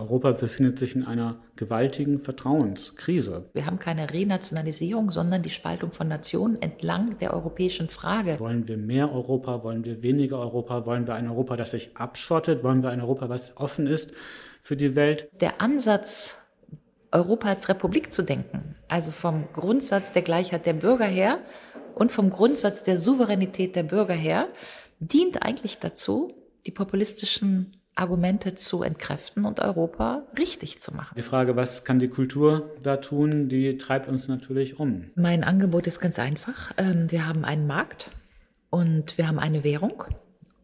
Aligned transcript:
Europa 0.00 0.32
befindet 0.32 0.78
sich 0.78 0.96
in 0.96 1.04
einer 1.04 1.36
gewaltigen 1.56 2.18
Vertrauenskrise. 2.18 3.50
Wir 3.52 3.66
haben 3.66 3.78
keine 3.78 4.10
Renationalisierung, 4.10 5.10
sondern 5.10 5.42
die 5.42 5.50
Spaltung 5.50 5.92
von 5.92 6.08
Nationen 6.08 6.60
entlang 6.60 7.18
der 7.18 7.34
europäischen 7.34 7.88
Frage. 7.88 8.40
Wollen 8.40 8.66
wir 8.66 8.76
mehr 8.76 9.12
Europa? 9.12 9.62
Wollen 9.62 9.84
wir 9.84 10.02
weniger 10.02 10.38
Europa? 10.38 10.86
Wollen 10.86 11.06
wir 11.06 11.14
ein 11.14 11.28
Europa, 11.28 11.56
das 11.56 11.72
sich 11.72 11.96
abschottet? 11.96 12.64
Wollen 12.64 12.82
wir 12.82 12.90
ein 12.90 13.00
Europa, 13.00 13.28
was 13.28 13.56
offen 13.56 13.86
ist 13.86 14.12
für 14.62 14.76
die 14.76 14.96
Welt? 14.96 15.28
Der 15.40 15.60
Ansatz, 15.60 16.36
Europa 17.12 17.48
als 17.48 17.68
Republik 17.68 18.12
zu 18.12 18.22
denken, 18.22 18.76
also 18.88 19.10
vom 19.10 19.52
Grundsatz 19.52 20.12
der 20.12 20.22
Gleichheit 20.22 20.66
der 20.66 20.74
Bürger 20.74 21.06
her 21.06 21.40
und 21.94 22.12
vom 22.12 22.30
Grundsatz 22.30 22.82
der 22.82 22.96
Souveränität 22.96 23.76
der 23.76 23.82
Bürger 23.82 24.14
her, 24.14 24.48
dient 25.00 25.42
eigentlich 25.42 25.78
dazu, 25.78 26.32
die 26.66 26.70
populistischen 26.70 27.79
Argumente 28.00 28.54
zu 28.54 28.82
entkräften 28.82 29.44
und 29.44 29.60
Europa 29.60 30.22
richtig 30.38 30.80
zu 30.80 30.94
machen. 30.94 31.14
Die 31.16 31.22
Frage, 31.22 31.56
was 31.56 31.84
kann 31.84 31.98
die 31.98 32.08
Kultur 32.08 32.70
da 32.82 32.96
tun, 32.96 33.48
die 33.48 33.76
treibt 33.78 34.08
uns 34.08 34.26
natürlich 34.26 34.80
um. 34.80 35.10
Mein 35.14 35.44
Angebot 35.44 35.86
ist 35.86 36.00
ganz 36.00 36.18
einfach. 36.18 36.72
Ähm, 36.78 37.10
wir 37.10 37.26
haben 37.26 37.44
einen 37.44 37.66
Markt 37.66 38.10
und 38.70 39.18
wir 39.18 39.28
haben 39.28 39.38
eine 39.38 39.64
Währung 39.64 40.04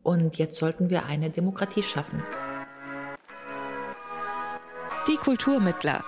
und 0.03 0.37
jetzt 0.37 0.59
sollten 0.59 0.91
wir 0.91 1.07
eine 1.07 1.31
Demokratie 1.31 1.83
schaffen. 1.83 2.23
Die 5.09 5.17
Kulturmittler, 5.17 6.03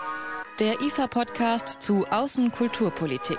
der 0.58 0.80
IFA-Podcast 0.80 1.82
zu 1.82 2.04
Außenkulturpolitik. 2.10 3.38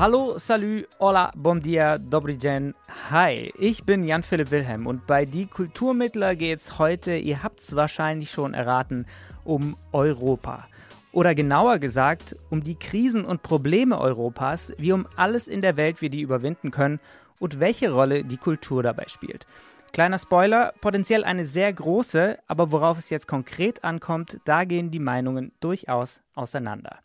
Hallo, 0.00 0.38
salut, 0.38 0.88
hola, 0.98 1.30
bom 1.36 1.60
dia, 1.60 1.98
dobry 1.98 2.38
dzień. 2.38 2.72
Hi, 3.10 3.52
ich 3.58 3.84
bin 3.84 4.02
Jan-Philipp 4.02 4.50
Wilhelm 4.50 4.86
und 4.86 5.06
bei 5.06 5.26
Die 5.26 5.44
Kulturmittler 5.44 6.36
geht's 6.36 6.78
heute, 6.78 7.16
ihr 7.16 7.42
habt's 7.42 7.76
wahrscheinlich 7.76 8.30
schon 8.30 8.54
erraten, 8.54 9.04
um 9.44 9.76
Europa. 9.92 10.66
Oder 11.12 11.34
genauer 11.34 11.78
gesagt, 11.80 12.34
um 12.48 12.64
die 12.64 12.76
Krisen 12.76 13.26
und 13.26 13.42
Probleme 13.42 14.00
Europas, 14.00 14.72
wie 14.78 14.92
um 14.92 15.06
alles 15.16 15.46
in 15.46 15.60
der 15.60 15.76
Welt 15.76 16.00
wir 16.00 16.08
die 16.08 16.22
überwinden 16.22 16.70
können 16.70 16.98
und 17.38 17.60
welche 17.60 17.92
Rolle 17.92 18.24
die 18.24 18.38
Kultur 18.38 18.82
dabei 18.82 19.04
spielt. 19.08 19.46
Kleiner 19.92 20.18
Spoiler, 20.18 20.72
potenziell 20.80 21.24
eine 21.24 21.44
sehr 21.44 21.70
große, 21.70 22.38
aber 22.46 22.72
worauf 22.72 22.96
es 22.96 23.10
jetzt 23.10 23.28
konkret 23.28 23.84
ankommt, 23.84 24.38
da 24.46 24.64
gehen 24.64 24.90
die 24.90 24.98
Meinungen 24.98 25.52
durchaus 25.60 26.22
auseinander. 26.34 27.00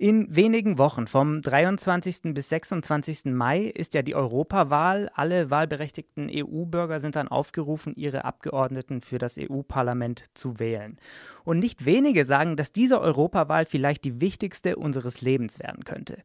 In 0.00 0.36
wenigen 0.36 0.78
Wochen, 0.78 1.08
vom 1.08 1.42
23. 1.42 2.32
bis 2.32 2.50
26. 2.50 3.24
Mai, 3.24 3.62
ist 3.64 3.94
ja 3.94 4.02
die 4.02 4.14
Europawahl. 4.14 5.10
Alle 5.12 5.50
wahlberechtigten 5.50 6.30
EU-Bürger 6.32 7.00
sind 7.00 7.16
dann 7.16 7.26
aufgerufen, 7.26 7.94
ihre 7.96 8.24
Abgeordneten 8.24 9.00
für 9.00 9.18
das 9.18 9.36
EU-Parlament 9.36 10.26
zu 10.34 10.60
wählen. 10.60 11.00
Und 11.42 11.58
nicht 11.58 11.84
wenige 11.84 12.24
sagen, 12.26 12.54
dass 12.54 12.70
diese 12.70 13.00
Europawahl 13.00 13.66
vielleicht 13.66 14.04
die 14.04 14.20
wichtigste 14.20 14.76
unseres 14.76 15.20
Lebens 15.20 15.58
werden 15.58 15.82
könnte. 15.82 16.18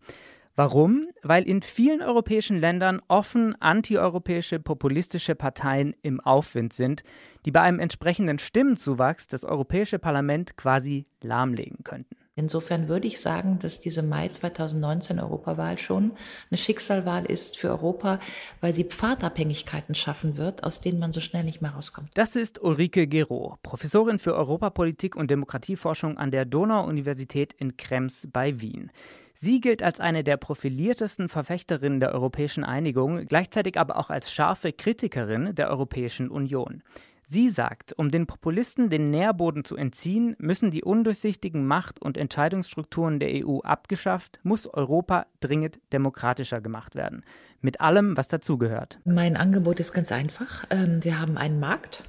Warum? 0.56 1.08
Weil 1.24 1.42
in 1.42 1.64
vielen 1.64 2.04
europäischen 2.04 2.60
Ländern 2.60 3.02
offen 3.08 3.60
antieuropäische 3.60 4.60
populistische 4.60 5.34
Parteien 5.34 5.96
im 6.04 6.20
Aufwind 6.20 6.74
sind, 6.74 7.02
die 7.48 7.52
bei 7.52 7.62
einem 7.62 7.80
entsprechenden 7.80 8.38
Stimmenzuwachs 8.38 9.26
das 9.26 9.44
Europäische 9.44 9.98
Parlament 9.98 10.58
quasi 10.58 11.06
lahmlegen 11.22 11.84
könnten. 11.84 12.23
Insofern 12.36 12.88
würde 12.88 13.08
ich 13.08 13.22
sagen, 13.22 13.60
dass 13.60 13.80
diese 13.80 14.02
Mai 14.02 14.28
2019 14.28 15.20
Europawahl 15.20 15.78
schon 15.78 16.14
eine 16.50 16.58
Schicksalwahl 16.58 17.26
ist 17.26 17.60
für 17.60 17.70
Europa, 17.70 18.20
weil 18.60 18.74
sie 18.74 18.86
Pfadabhängigkeiten 18.86 19.94
schaffen 19.94 20.36
wird, 20.36 20.64
aus 20.64 20.82
denen 20.82 21.00
man 21.00 21.12
so 21.12 21.22
schnell 21.22 21.44
nicht 21.44 21.62
mehr 21.62 21.72
rauskommt. 21.72 22.10
Das 22.16 22.36
ist 22.36 22.60
Ulrike 22.64 23.06
Gero, 23.06 23.58
Professorin 23.62 24.18
für 24.18 24.34
Europapolitik 24.34 25.16
und 25.16 25.30
Demokratieforschung 25.30 26.18
an 26.18 26.32
der 26.32 26.46
Donau-Universität 26.46 27.54
in 27.54 27.78
Krems 27.78 28.28
bei 28.34 28.60
Wien. 28.60 28.90
Sie 29.36 29.62
gilt 29.62 29.84
als 29.84 30.00
eine 30.00 30.24
der 30.24 30.38
profiliertesten 30.38 31.30
Verfechterinnen 31.30 32.00
der 32.00 32.14
europäischen 32.14 32.64
Einigung, 32.64 33.26
gleichzeitig 33.28 33.80
aber 33.80 33.98
auch 33.98 34.10
als 34.10 34.32
scharfe 34.32 34.74
Kritikerin 34.74 35.54
der 35.54 35.70
Europäischen 35.70 36.30
Union. 36.30 36.82
Sie 37.26 37.50
sagt, 37.50 37.94
um 37.98 38.12
den 38.12 38.28
Populisten 38.28 38.90
den 38.90 39.10
Nährboden 39.10 39.64
zu 39.64 39.76
entziehen, 39.76 40.36
müssen 40.40 40.72
die 40.72 40.84
undurchsichtigen 40.84 41.66
Macht- 41.66 42.02
und 42.02 42.18
Entscheidungsstrukturen 42.18 43.20
der 43.20 43.46
EU 43.46 43.60
abgeschafft, 43.60 44.40
muss 44.44 44.68
Europa 44.68 45.26
dringend 45.40 45.80
demokratischer 45.92 46.62
gemacht 46.62 46.96
werden. 46.96 47.24
Mit 47.62 47.82
allem, 47.82 48.18
was 48.18 48.28
dazugehört. 48.28 49.00
Mein 49.06 49.38
Angebot 49.38 49.80
ist 49.80 49.94
ganz 49.94 50.12
einfach. 50.12 50.66
Ähm, 50.70 51.04
wir 51.04 51.20
haben 51.20 51.38
einen 51.38 51.60
Markt 51.60 52.04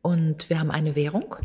und 0.00 0.48
wir 0.48 0.60
haben 0.60 0.70
eine 0.70 0.94
Währung. 0.94 1.36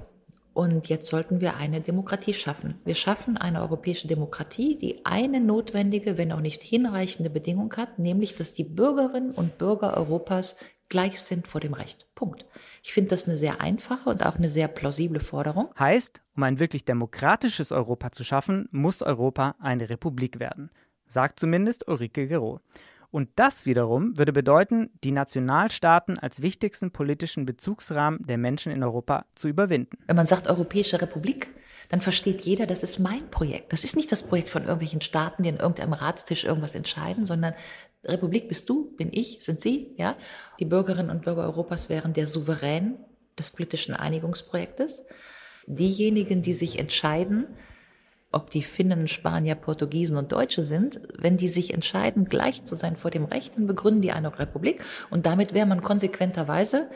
Und 0.54 0.90
jetzt 0.90 1.08
sollten 1.10 1.40
wir 1.40 1.58
eine 1.58 1.82
Demokratie 1.82 2.34
schaffen. 2.34 2.82
Wir 2.84 2.96
schaffen 2.96 3.38
eine 3.38 3.62
europäische 3.62 4.08
Demokratie, 4.08 4.76
die 4.76 5.06
eine 5.06 5.40
notwendige, 5.40 6.18
wenn 6.18 6.32
auch 6.32 6.40
nicht 6.40 6.64
hinreichende 6.64 7.30
Bedingung 7.30 7.72
hat, 7.78 8.00
nämlich 8.00 8.34
dass 8.34 8.56
die 8.56 8.64
Bürgerinnen 8.64 9.34
und 9.34 9.60
Bürger 9.60 9.96
Europas 9.96 10.58
gleich 10.90 11.20
sind 11.22 11.48
vor 11.48 11.62
dem 11.62 11.74
Recht. 11.74 12.08
Punkt. 12.16 12.46
Ich 12.84 12.94
finde 12.94 13.09
das 13.09 13.28
eine 13.28 13.38
sehr 13.38 13.62
einfache 13.62 14.09
und 14.09 14.25
auch 14.25 14.36
eine 14.36 14.50
sehr 14.50 14.68
plausible 14.68 15.20
Forderung. 15.20 15.70
Heißt, 15.78 16.22
um 16.36 16.44
ein 16.44 16.59
wirklich 16.59 16.86
demokratisches 16.86 17.72
Europa 17.72 18.12
zu 18.12 18.24
schaffen, 18.24 18.68
muss 18.72 19.02
Europa 19.02 19.56
eine 19.59 19.90
Republik 19.90 20.40
werden. 20.40 20.72
Sagt 21.08 21.40
zumindest 21.40 21.88
Ulrike 21.88 22.28
Gero. 22.28 22.59
Und 23.09 23.30
das 23.38 23.66
wiederum 23.66 24.18
würde 24.18 24.34
bedeuten, 24.34 24.90
die 25.03 25.12
Nationalstaaten 25.12 26.20
als 26.20 26.42
wichtigsten 26.42 26.92
politischen 26.92 27.46
Bezugsrahmen 27.46 28.25
der 28.25 28.38
Menschen 28.38 28.72
in 28.72 28.84
Europa 28.84 29.25
zu 29.34 29.48
überwinden. 29.48 29.98
Wenn 30.08 30.18
man 30.18 30.25
sagt 30.25 30.48
Europäische 30.48 31.02
Republik, 31.02 31.48
dann 31.90 32.02
versteht 32.02 32.42
jeder, 32.42 32.66
das 32.66 32.84
ist 32.84 33.00
mein 33.00 33.30
Projekt. 33.30 33.72
Das 33.72 33.86
ist 33.86 33.96
nicht 33.96 34.12
das 34.12 34.24
Projekt 34.24 34.50
von 34.50 34.64
irgendwelchen 34.64 35.00
Staaten, 35.02 35.44
die 35.44 35.50
an 35.50 35.58
irgendeinem 35.58 35.94
Ratstisch 35.94 36.44
irgendwas 36.44 36.75
entscheiden, 36.75 37.24
sondern 37.24 37.54
Republik 38.07 38.47
bist 38.47 38.69
du, 38.69 38.95
bin 38.95 39.09
ich, 39.12 39.38
sind 39.41 39.59
Sie, 39.59 39.94
ja. 39.97 40.16
Die 40.59 40.66
Bürgerinnen 40.66 41.09
und 41.09 41.23
Bürger 41.23 41.44
Europas 41.44 41.90
wären 41.90 42.13
der 42.13 42.28
Souverän 42.28 42.97
des 43.38 43.51
politischen 43.51 43.95
Einigungsprojektes. 43.95 45.06
Diejenigen, 45.68 46.41
die 46.41 46.53
sich 46.53 46.79
entscheiden, 46.79 47.47
ob 48.31 48.51
die 48.51 48.63
Finnen, 48.63 49.07
Spanier, 49.07 49.56
Portugiesen 49.56 50.18
und 50.18 50.31
Deutsche 50.31 50.62
sind, 50.62 51.00
wenn 51.18 51.38
die 51.38 51.47
sich 51.47 51.73
entscheiden, 51.73 52.25
gleich 52.25 52.63
zu 52.63 52.75
sein 52.75 52.97
vor 52.97 53.12
dem 53.12 53.25
Recht, 53.25 53.56
dann 53.56 53.68
begründen 53.68 54.01
die 54.01 54.12
eine 54.12 54.38
Republik 54.38 54.84
und 55.09 55.25
damit 55.25 55.53
wäre 55.53 55.66
man 55.66 55.81
konsequenterweise 55.81 56.89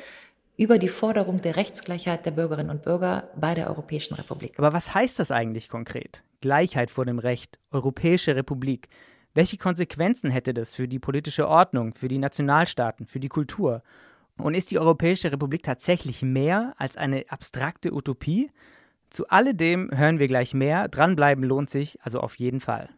über 0.58 0.78
die 0.78 0.90
Forderung 0.90 1.42
der 1.42 1.56
Rechtsgleichheit 1.56 2.26
der 2.26 2.32
Bürgerinnen 2.32 2.70
und 2.70 2.84
Bürger 2.84 3.30
bei 3.36 3.56
der 3.56 3.68
Europäischen 3.68 4.14
Republik. 4.16 4.54
Aber 4.58 4.74
was 4.74 4.94
heißt 4.94 5.20
das 5.20 5.32
eigentlich 5.32 5.70
konkret? 5.70 6.24
Gleichheit 6.42 6.92
vor 6.92 7.06
dem 7.06 7.20
Recht, 7.20 7.60
Europäische 7.72 8.36
Republik. 8.36 8.90
Welche 9.34 9.58
Konsequenzen 9.58 10.30
hätte 10.30 10.54
das 10.54 10.76
für 10.76 10.90
die 10.90 11.00
politische 11.00 11.48
Ordnung, 11.48 11.96
für 11.96 12.10
die 12.10 12.18
Nationalstaaten, 12.18 13.06
für 13.06 13.22
die 13.22 13.30
Kultur? 13.30 13.82
Und 14.38 14.56
ist 14.56 14.72
die 14.72 14.80
Europäische 14.80 15.32
Republik 15.32 15.64
tatsächlich 15.64 16.22
mehr 16.22 16.74
als 16.78 16.98
eine 16.98 17.24
abstrakte 17.30 17.94
Utopie? 17.94 18.50
Zu 19.10 19.30
alledem 19.30 19.90
hören 19.94 20.20
wir 20.20 20.28
gleich 20.28 20.54
mehr. 20.54 20.90
Dranbleiben 20.90 21.46
lohnt 21.46 21.70
sich 21.70 21.98
also 22.02 22.20
auf 22.20 22.36
jeden 22.36 22.60
Fall. 22.60 22.90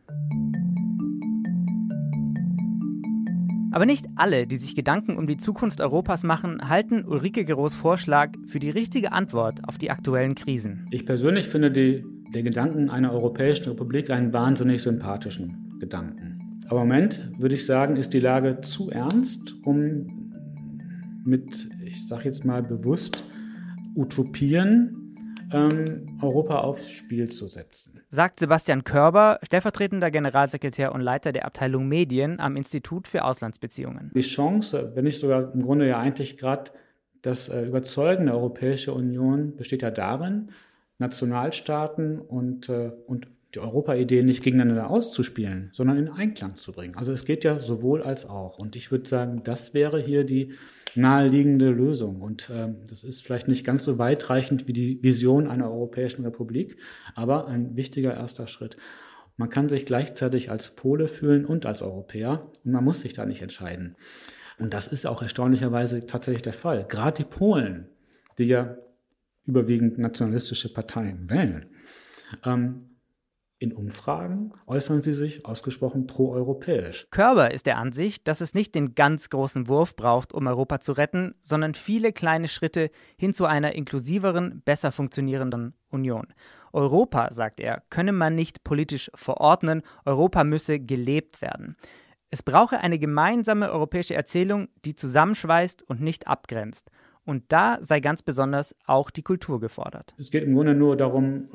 Aber 3.72 3.86
nicht 3.86 4.08
alle, 4.16 4.48
die 4.48 4.58
sich 4.58 4.76
Gedanken 4.76 5.18
um 5.18 5.28
die 5.28 5.38
Zukunft 5.38 5.82
Europas 5.82 6.24
machen, 6.24 6.68
halten 6.68 7.06
Ulrike 7.06 7.46
Geros 7.46 7.76
Vorschlag 7.76 8.32
für 8.48 8.60
die 8.60 8.72
richtige 8.72 9.12
Antwort 9.12 9.68
auf 9.68 9.78
die 9.78 9.92
aktuellen 9.92 10.34
Krisen. 10.34 10.88
Ich 10.90 11.06
persönlich 11.06 11.48
finde 11.48 11.72
die, 11.72 12.04
den 12.34 12.46
Gedanken 12.46 12.90
einer 12.90 13.12
Europäischen 13.12 13.70
Republik 13.70 14.10
einen 14.10 14.34
wahnsinnig 14.34 14.82
sympathischen. 14.82 15.62
Gedanken. 15.84 16.62
Aber 16.70 16.82
im 16.82 16.88
Moment 16.88 17.30
würde 17.38 17.56
ich 17.56 17.66
sagen, 17.66 17.98
ist 17.98 18.14
die 18.14 18.22
Lage 18.22 18.62
zu 18.62 18.90
ernst, 18.90 19.54
um 19.66 20.32
mit, 21.25 21.69
ich 21.84 22.07
sage 22.07 22.24
jetzt 22.25 22.46
mal 22.46 22.63
bewusst, 22.63 23.25
Utopien 23.96 25.50
ähm, 25.52 26.18
Europa 26.22 26.60
aufs 26.60 26.90
Spiel 26.90 27.30
zu 27.30 27.48
setzen. 27.48 28.02
Sagt 28.10 28.40
Sebastian 28.40 28.86
Körber, 28.86 29.40
stellvertretender 29.44 30.10
Generalsekretär 30.10 30.94
und 30.94 31.02
Leiter 31.02 31.34
der 31.34 31.46
Abteilung 31.46 31.90
Medien 31.90 32.40
am 32.40 32.56
Institut 32.56 33.07
für 33.07 33.25
Auslandsbeziehungen. 33.25 34.12
Die 34.16 34.22
Chance, 34.22 34.94
wenn 34.96 35.04
nicht 35.04 35.19
sogar 35.19 35.54
im 35.54 35.62
Grunde 35.62 35.88
ja 35.88 36.00
eigentlich 36.00 36.38
gerade 36.38 36.72
das 37.22 37.50
äh, 37.50 37.66
Überzeugen 37.66 38.28
der 38.28 38.36
Europäischen 38.36 38.94
Union 38.94 39.57
besteht 39.57 39.81
ja 39.81 39.92
darin, 39.92 40.50
Nationalstaaten 40.98 42.19
und, 42.19 42.69
äh, 42.69 42.92
und 43.06 43.28
die 43.54 43.60
Europa-Idee 43.60 44.24
nicht 44.24 44.44
gegeneinander 44.44 44.90
auszuspielen, 44.90 45.70
sondern 45.74 45.98
in 45.98 46.10
Einklang 46.10 46.58
zu 46.58 46.72
bringen. 46.72 46.96
Also 46.96 47.12
es 47.12 47.26
geht 47.26 47.44
ja 47.44 47.60
sowohl 47.60 48.02
als 48.02 48.28
auch. 48.28 48.58
Und 48.58 48.76
ich 48.76 48.92
würde 48.92 49.08
sagen, 49.08 49.42
das 49.44 49.74
wäre 49.74 50.02
hier 50.02 50.24
die 50.24 50.54
naheliegende 50.96 51.70
Lösung. 51.70 52.22
Und 52.22 52.50
ähm, 52.54 52.78
das 52.90 53.04
ist 53.04 53.24
vielleicht 53.24 53.48
nicht 53.48 53.66
ganz 53.66 53.84
so 53.84 53.98
weitreichend 53.98 54.68
wie 54.68 54.74
die 54.74 55.02
Vision 55.04 55.48
einer 55.48 55.70
Europäischen 55.70 56.24
Republik, 56.24 56.78
aber 57.16 57.48
ein 57.48 57.76
wichtiger 57.76 58.14
erster 58.16 58.48
Schritt. 58.48 58.78
Man 59.38 59.50
kann 59.50 59.70
sich 59.70 59.86
gleichzeitig 59.86 60.52
als 60.52 60.72
Pole 60.72 61.08
fühlen 61.08 61.46
und 61.46 61.66
als 61.66 61.82
Europäer 61.82 62.52
und 62.64 62.72
man 62.72 62.84
muss 62.84 63.02
sich 63.02 63.14
da 63.14 63.26
nicht 63.26 63.42
entscheiden. 63.42 63.96
Und 64.60 64.74
das 64.74 64.88
ist 64.88 65.08
auch 65.08 65.22
erstaunlicherweise 65.22 66.06
tatsächlich 66.06 66.44
der 66.44 66.54
Fall. 66.54 66.86
Gerade 66.88 67.24
die 67.24 67.30
Polen, 67.30 67.90
die 68.38 68.46
ja 68.46 68.78
überwiegend 69.46 69.98
nationalistische 69.98 70.72
Parteien 70.72 71.30
wählen, 71.30 71.66
ähm, 72.46 72.93
in 73.63 73.71
Umfragen 73.71 74.51
äußern 74.68 75.01
sie 75.01 75.13
sich 75.13 75.45
ausgesprochen 75.45 76.06
proeuropäisch. 76.06 77.07
Körber 77.12 77.51
ist 77.51 77.65
der 77.65 77.77
Ansicht, 77.77 78.27
dass 78.27 78.42
es 78.42 78.54
nicht 78.54 78.75
den 78.75 78.94
ganz 78.94 79.30
großen 79.30 79.69
Wurf 79.69 79.95
braucht, 79.95 80.33
um 80.33 80.48
Europa 80.48 80.81
zu 80.81 80.92
retten, 80.92 81.33
sondern 81.42 81.74
viele 81.74 82.12
kleine 82.12 82.50
Schritte 82.50 82.92
hin 83.18 83.33
zu 83.33 83.45
einer 83.45 83.74
inklusiveren, 83.74 84.62
besser 84.65 84.92
funktionierenden 84.92 85.74
Union. 85.89 86.27
Europa, 86.74 87.31
sagt 87.31 87.62
er, 87.62 87.83
könne 87.89 88.12
man 88.12 88.36
nicht 88.36 88.63
politisch 88.65 89.10
verordnen, 89.15 89.81
Europa 90.06 90.44
müsse 90.44 90.80
gelebt 90.80 91.42
werden. 91.42 91.77
Es 92.30 92.44
brauche 92.44 92.80
eine 92.80 93.00
gemeinsame 93.00 93.71
europäische 93.71 94.16
Erzählung, 94.16 94.68
die 94.83 94.95
zusammenschweißt 94.95 95.83
und 95.83 96.01
nicht 96.01 96.27
abgrenzt. 96.27 96.89
Und 97.25 97.44
da 97.48 97.77
sei 97.80 98.01
ganz 98.01 98.24
besonders 98.24 98.75
auch 98.86 99.09
die 99.09 99.21
Kultur 99.21 99.62
gefordert. 99.62 100.13
Es 100.18 100.31
geht 100.31 100.44
im 100.44 100.54
Grunde 100.54 100.75
nur 100.75 100.98
darum, 100.98 101.48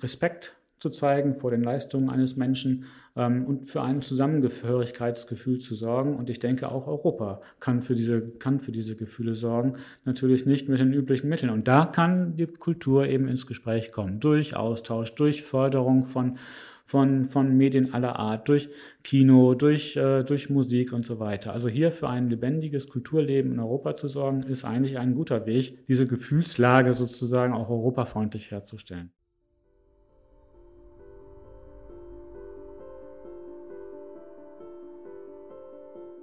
Respekt 0.00 0.56
zu 0.82 0.90
zeigen 0.90 1.36
vor 1.36 1.52
den 1.52 1.62
Leistungen 1.62 2.10
eines 2.10 2.36
Menschen 2.36 2.86
ähm, 3.16 3.46
und 3.46 3.66
für 3.66 3.82
ein 3.82 4.02
Zusammengehörigkeitsgefühl 4.02 5.58
zu 5.58 5.76
sorgen. 5.76 6.16
Und 6.16 6.28
ich 6.28 6.40
denke, 6.40 6.72
auch 6.72 6.88
Europa 6.88 7.40
kann 7.60 7.82
für, 7.82 7.94
diese, 7.94 8.20
kann 8.20 8.58
für 8.58 8.72
diese 8.72 8.96
Gefühle 8.96 9.36
sorgen, 9.36 9.76
natürlich 10.04 10.44
nicht 10.44 10.68
mit 10.68 10.80
den 10.80 10.92
üblichen 10.92 11.28
Mitteln. 11.28 11.50
Und 11.50 11.68
da 11.68 11.86
kann 11.86 12.36
die 12.36 12.46
Kultur 12.46 13.06
eben 13.06 13.28
ins 13.28 13.46
Gespräch 13.46 13.92
kommen, 13.92 14.18
durch 14.18 14.56
Austausch, 14.56 15.14
durch 15.14 15.44
Förderung 15.44 16.04
von, 16.04 16.36
von, 16.84 17.26
von 17.26 17.56
Medien 17.56 17.94
aller 17.94 18.16
Art, 18.16 18.48
durch 18.48 18.68
Kino, 19.04 19.54
durch, 19.54 19.96
äh, 19.96 20.24
durch 20.24 20.50
Musik 20.50 20.92
und 20.92 21.06
so 21.06 21.20
weiter. 21.20 21.52
Also 21.52 21.68
hier 21.68 21.92
für 21.92 22.08
ein 22.08 22.28
lebendiges 22.28 22.88
Kulturleben 22.88 23.52
in 23.52 23.60
Europa 23.60 23.94
zu 23.94 24.08
sorgen, 24.08 24.42
ist 24.42 24.64
eigentlich 24.64 24.98
ein 24.98 25.14
guter 25.14 25.46
Weg, 25.46 25.86
diese 25.86 26.08
Gefühlslage 26.08 26.92
sozusagen 26.92 27.52
auch 27.52 27.70
europafreundlich 27.70 28.50
herzustellen. 28.50 29.12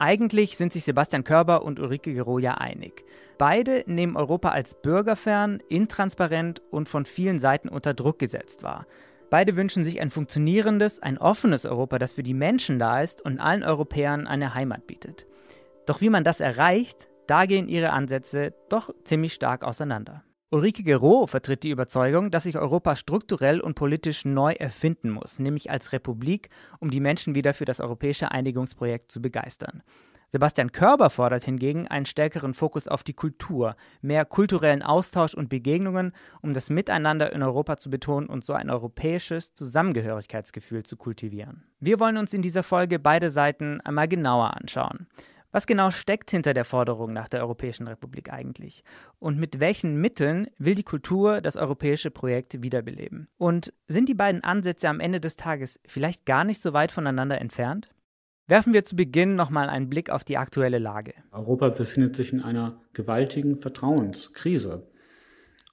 Eigentlich 0.01 0.56
sind 0.56 0.72
sich 0.72 0.86
Sebastian 0.86 1.25
Körber 1.25 1.63
und 1.63 1.78
Ulrike 1.78 2.13
Gero 2.13 2.40
ja 2.40 2.54
einig. 2.54 3.04
Beide 3.38 3.84
nehmen 3.86 4.16
Europa 4.16 4.50
als 4.50 4.81
bürgerfern, 4.81 5.62
intransparent 5.68 6.62
und 6.72 6.88
von 6.88 7.06
vielen 7.06 7.38
Seiten 7.40 7.68
unter 7.68 7.94
Druck 7.94 8.18
gesetzt 8.18 8.63
wahr. 8.63 8.88
Beide 9.30 9.57
wünschen 9.57 9.84
sich 9.84 10.00
ein 10.00 10.10
funktionierendes, 10.10 11.00
ein 11.01 11.18
offenes 11.18 11.66
Europa, 11.66 12.00
das 12.00 12.13
für 12.13 12.24
die 12.24 12.34
Menschen 12.34 12.80
da 12.80 13.01
ist 13.01 13.22
und 13.22 13.40
allen 13.40 13.63
Europäern 13.63 14.25
eine 14.25 14.54
Heimat 14.56 14.88
bietet. 14.88 15.28
Doch 15.86 16.00
wie 16.00 16.10
man 16.10 16.24
das 16.24 16.40
erreicht, 16.40 17.10
da 17.28 17.45
gehen 17.45 17.68
ihre 17.68 17.92
Ansätze 17.92 18.54
doch 18.69 18.94
ziemlich 19.04 19.34
stark 19.34 19.66
auseinander. 19.66 20.24
Ulrike 20.51 20.81
Gero 20.81 21.28
vertritt 21.28 21.62
die 21.62 21.69
Überzeugung, 21.69 22.31
dass 22.31 22.44
sich 22.44 22.57
Europa 22.57 22.96
strukturell 22.96 23.60
und 23.60 23.75
politisch 23.75 24.25
neu 24.25 24.54
erfinden 24.54 25.12
muss, 25.12 25.38
nämlich 25.38 25.69
als 25.69 25.92
Republik, 25.94 26.50
um 26.80 26.90
die 26.90 27.00
Menschen 27.00 27.36
wieder 27.36 27.54
für 27.54 27.66
das 27.66 27.80
europäische 27.80 28.31
Einigungsprojekt 28.31 29.12
zu 29.12 29.22
begeistern. 29.22 29.84
Sebastian 30.31 30.72
Körber 30.72 31.12
fordert 31.12 31.44
hingegen 31.44 31.88
einen 31.88 32.07
stärkeren 32.07 32.56
Fokus 32.56 32.88
auf 32.88 33.04
die 33.04 33.13
Kultur, 33.13 33.75
mehr 34.01 34.25
kulturellen 34.25 34.81
Austausch 34.81 35.36
und 35.36 35.50
Begegnungen, 35.50 36.13
um 36.42 36.56
das 36.56 36.72
Miteinander 36.72 37.31
in 37.31 37.44
Europa 37.44 37.78
zu 37.78 37.92
betonen 37.92 38.28
und 38.28 38.44
so 38.44 38.54
ein 38.54 38.72
europäisches 38.72 39.54
Zusammengehörigkeitsgefühl 39.54 40.81
zu 40.81 40.98
kultivieren. 40.98 41.63
Wir 41.80 42.00
wollen 42.00 42.18
uns 42.18 42.34
in 42.34 42.42
dieser 42.42 42.63
Folge 42.63 42.98
beide 42.98 43.30
Seiten 43.30 43.81
einmal 43.81 44.07
genauer 44.07 44.57
anschauen. 44.57 45.07
Was 45.51 45.66
genau 45.66 45.90
steckt 45.90 46.30
hinter 46.30 46.54
der 46.54 46.66
Forderung 46.66 47.12
nach 47.12 47.28
der 47.28 47.42
Europäischen 47.42 47.88
Republik 47.88 48.31
eigentlich? 48.31 48.84
Und 49.18 49.40
mit 49.40 49.60
welchen 49.60 50.00
Mitteln 50.00 50.48
will 50.60 50.75
die 50.75 50.84
Kultur 50.84 51.42
das 51.42 51.56
europäische 51.56 52.12
Projekt 52.12 52.62
wiederbeleben? 52.62 53.30
Und 53.38 53.74
sind 53.88 54.10
die 54.10 54.13
beiden 54.13 54.44
Ansätze 54.44 54.88
am 54.90 55.00
Ende 55.00 55.19
des 55.19 55.38
Tages 55.38 55.80
vielleicht 55.88 56.25
gar 56.28 56.44
nicht 56.44 56.62
so 56.62 56.74
weit 56.74 56.92
voneinander 56.92 57.42
entfernt? 57.42 57.90
Werfen 58.48 58.74
wir 58.74 58.84
zu 58.84 58.96
Beginn 58.96 59.36
nochmal 59.36 59.69
einen 59.69 59.90
Blick 59.90 60.10
auf 60.10 60.24
die 60.24 60.38
aktuelle 60.38 60.80
Lage. 60.80 61.13
Europa 61.31 61.69
befindet 61.69 62.16
sich 62.16 62.31
in 62.31 62.42
einer 62.42 62.81
gewaltigen 62.94 63.57
Vertrauenskrise. 63.57 64.88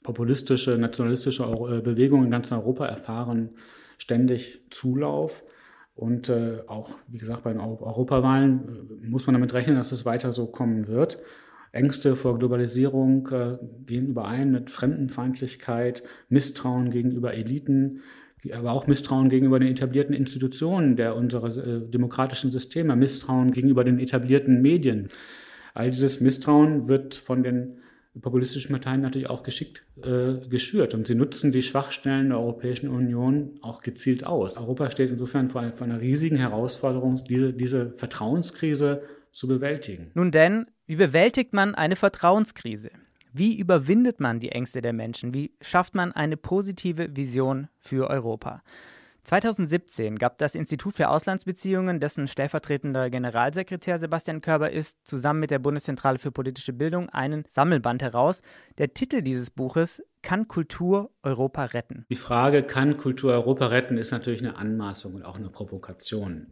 Populistische, 0.03 0.79
nationalistische 0.79 1.45
äh, 1.45 1.81
Bewegungen 1.81 2.27
in 2.27 2.31
ganz 2.31 2.51
Europa 2.53 2.87
erfahren 2.87 3.57
ständig 3.99 4.61
Zulauf. 4.71 5.43
Und 5.97 6.29
äh, 6.29 6.59
auch, 6.67 6.91
wie 7.09 7.17
gesagt, 7.17 7.43
bei 7.43 7.53
den 7.53 7.61
Europawahlen 7.61 9.01
äh, 9.03 9.07
muss 9.07 9.27
man 9.27 9.33
damit 9.33 9.55
rechnen, 9.55 9.77
dass 9.77 9.93
es 9.93 10.05
weiter 10.05 10.33
so 10.33 10.47
kommen 10.47 10.87
wird. 10.89 11.19
Ängste 11.73 12.17
vor 12.17 12.39
Globalisierung 12.39 13.29
äh, 13.29 13.57
gehen 13.87 14.07
überein 14.07 14.51
mit 14.53 14.71
Fremdenfeindlichkeit, 14.71 16.03
Misstrauen 16.29 16.91
gegenüber 16.91 17.33
Eliten, 17.33 18.01
aber 18.53 18.73
auch 18.73 18.87
Misstrauen 18.87 19.31
gegenüber 19.31 19.59
den 19.59 19.69
etablierten 19.69 20.15
Institutionen 20.15 20.97
der 20.97 21.17
unserer 21.17 21.49
äh, 21.57 21.81
demokratischen 21.89 22.51
Systeme, 22.51 22.95
Misstrauen 22.95 23.51
gegenüber 23.51 23.83
den 23.83 23.99
etablierten 23.99 24.61
Medien. 24.61 25.09
All 25.73 25.91
dieses 25.91 26.21
Misstrauen 26.21 26.89
wird 26.89 27.15
von 27.15 27.43
den 27.43 27.79
populistischen 28.21 28.73
Parteien 28.73 29.01
natürlich 29.01 29.31
auch 29.31 29.43
geschickt 29.43 29.85
äh, 30.03 30.47
geschürt. 30.49 30.95
Und 30.95 31.07
sie 31.07 31.15
nutzen 31.15 31.53
die 31.53 31.63
Schwachstellen 31.63 32.31
der 32.31 32.39
Europäischen 32.39 32.89
Union 32.89 33.59
auch 33.63 33.83
gezielt 33.83 34.25
aus. 34.25 34.57
Europa 34.57 34.91
steht 34.91 35.11
insofern 35.11 35.49
vor, 35.51 35.63
vor 35.73 35.87
einer 35.87 36.01
riesigen 36.01 36.37
Herausforderung, 36.37 37.17
diese, 37.29 37.53
diese 37.53 37.91
Vertrauenskrise 37.91 39.03
zu 39.31 39.49
bewältigen. 39.49 40.11
Nun 40.15 40.31
denn, 40.31 40.67
wie 40.87 40.97
bewältigt 40.97 41.53
man 41.53 41.75
eine 41.75 41.97
Vertrauenskrise? 41.97 42.91
Wie 43.33 43.59
überwindet 43.59 44.19
man 44.19 44.41
die 44.41 44.51
Ängste 44.51 44.81
der 44.81 44.95
Menschen? 44.95 45.35
Wie 45.35 45.53
schafft 45.61 45.95
man 45.95 46.13
eine 46.13 46.39
positive 46.39 47.15
Vision 47.15 47.69
für 47.79 48.09
Europa? 48.09 48.63
2017 49.27 50.19
gab 50.19 50.39
das 50.39 50.55
Institut 50.55 50.95
für 50.95 51.09
Auslandsbeziehungen, 51.09 51.99
dessen 51.99 52.29
stellvertretender 52.29 53.11
Generalsekretär 53.11 53.99
Sebastian 53.99 54.41
Körber 54.41 54.71
ist, 54.71 54.99
zusammen 55.05 55.41
mit 55.41 55.51
der 55.51 55.59
Bundeszentrale 55.59 56.21
für 56.21 56.31
politische 56.31 56.73
Bildung 56.73 57.09
einen 57.11 57.45
Sammelband 57.49 58.03
heraus. 58.03 58.43
Der 58.79 58.95
Titel 58.95 59.23
dieses 59.23 59.51
Buches 59.51 60.01
Kann 60.23 60.47
Kultur 60.47 61.11
Europa 61.25 61.65
retten? 61.65 62.07
Die 62.09 62.15
Frage, 62.15 62.63
kann 62.63 62.97
Kultur 62.99 63.33
Europa 63.33 63.67
retten, 63.67 63.99
ist 63.99 64.13
natürlich 64.13 64.43
eine 64.43 64.57
Anmaßung 64.57 65.15
und 65.15 65.25
auch 65.25 65.39
eine 65.39 65.51
Provokation. 65.51 66.47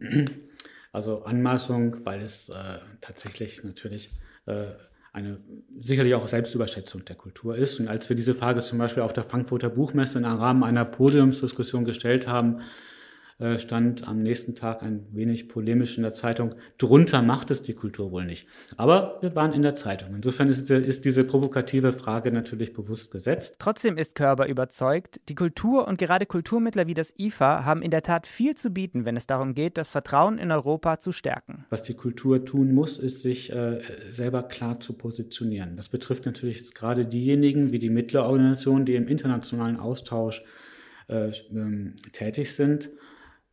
Also 0.91 1.23
Anmaßung, 1.23 2.05
weil 2.05 2.21
es 2.21 2.47
äh, 2.47 2.79
tatsächlich 3.01 3.65
natürlich 3.65 4.11
äh, 4.45 4.67
eine 5.15 5.37
sicherlich 5.79 6.13
auch 6.13 6.27
Selbstüberschätzung 6.27 7.05
der 7.05 7.15
Kultur 7.15 7.55
ist. 7.55 7.79
Und 7.79 7.87
als 7.87 8.09
wir 8.09 8.17
diese 8.17 8.35
Frage 8.35 8.61
zum 8.61 8.79
Beispiel 8.79 9.01
auf 9.01 9.13
der 9.13 9.23
Frankfurter 9.23 9.69
Buchmesse 9.69 10.17
im 10.17 10.25
Rahmen 10.25 10.63
einer 10.63 10.83
Podiumsdiskussion 10.83 11.85
gestellt 11.85 12.27
haben, 12.27 12.59
äh, 13.37 13.59
stand 13.59 14.07
am 14.07 14.23
nächsten 14.23 14.55
Tag 14.55 14.81
ein 14.81 15.07
wenig 15.11 15.49
polemisch 15.49 15.97
in 15.97 16.03
der 16.03 16.13
Zeitung, 16.13 16.55
drunter 16.77 17.21
macht 17.21 17.51
es 17.51 17.61
die 17.61 17.73
Kultur 17.73 18.11
wohl 18.11 18.23
nicht. 18.23 18.47
Aber 18.77 19.17
wir 19.19 19.35
waren 19.35 19.51
in 19.51 19.61
der 19.61 19.75
Zeitung. 19.75 20.15
Insofern 20.15 20.47
ist, 20.47 20.71
ist 20.71 21.03
diese 21.03 21.25
provokative 21.25 21.91
Frage 21.91 22.31
natürlich 22.31 22.71
bewusst 22.71 23.11
gesetzt. 23.11 23.57
Trotzdem 23.59 23.97
ist 23.97 24.15
Körber 24.15 24.47
überzeugt, 24.47 25.19
die 25.27 25.35
Kultur 25.35 25.85
und 25.85 25.97
gerade 25.97 26.25
Kulturmittler 26.25 26.87
wie 26.87 26.93
das 26.93 27.13
IFA 27.17 27.65
haben 27.65 27.81
in 27.81 27.91
der 27.91 28.03
Tat 28.03 28.25
viel 28.25 28.55
zu 28.55 28.69
bieten, 28.69 29.03
wenn 29.03 29.17
es 29.17 29.27
darum 29.27 29.53
geht, 29.53 29.77
das 29.77 29.89
Vertrauen 29.89 30.37
in 30.37 30.49
Europa 30.49 31.01
zu 31.01 31.11
stärken. 31.11 31.65
Was 31.69 31.83
die 31.83 31.93
Kultur 31.93 32.45
tun 32.45 32.73
muss, 32.73 32.97
ist 32.97 33.21
sich 33.21 33.51
äh, 33.51 33.81
selber 34.13 34.43
klar 34.43 34.79
zu 34.79 34.93
positionieren. 34.93 35.75
Das 35.75 35.89
betrifft 35.89 36.25
natürlich 36.25 36.73
gerade 36.73 37.05
diejenigen 37.05 37.73
wie 37.73 37.79
die 37.79 37.89
Mittlerorganisationen, 37.89 38.85
die 38.85 38.95
im 38.95 39.09
internationalen 39.09 39.77
Austausch 39.77 40.41
äh, 41.09 41.31
ähm, 41.51 41.95
tätig 42.13 42.55
sind 42.55 42.89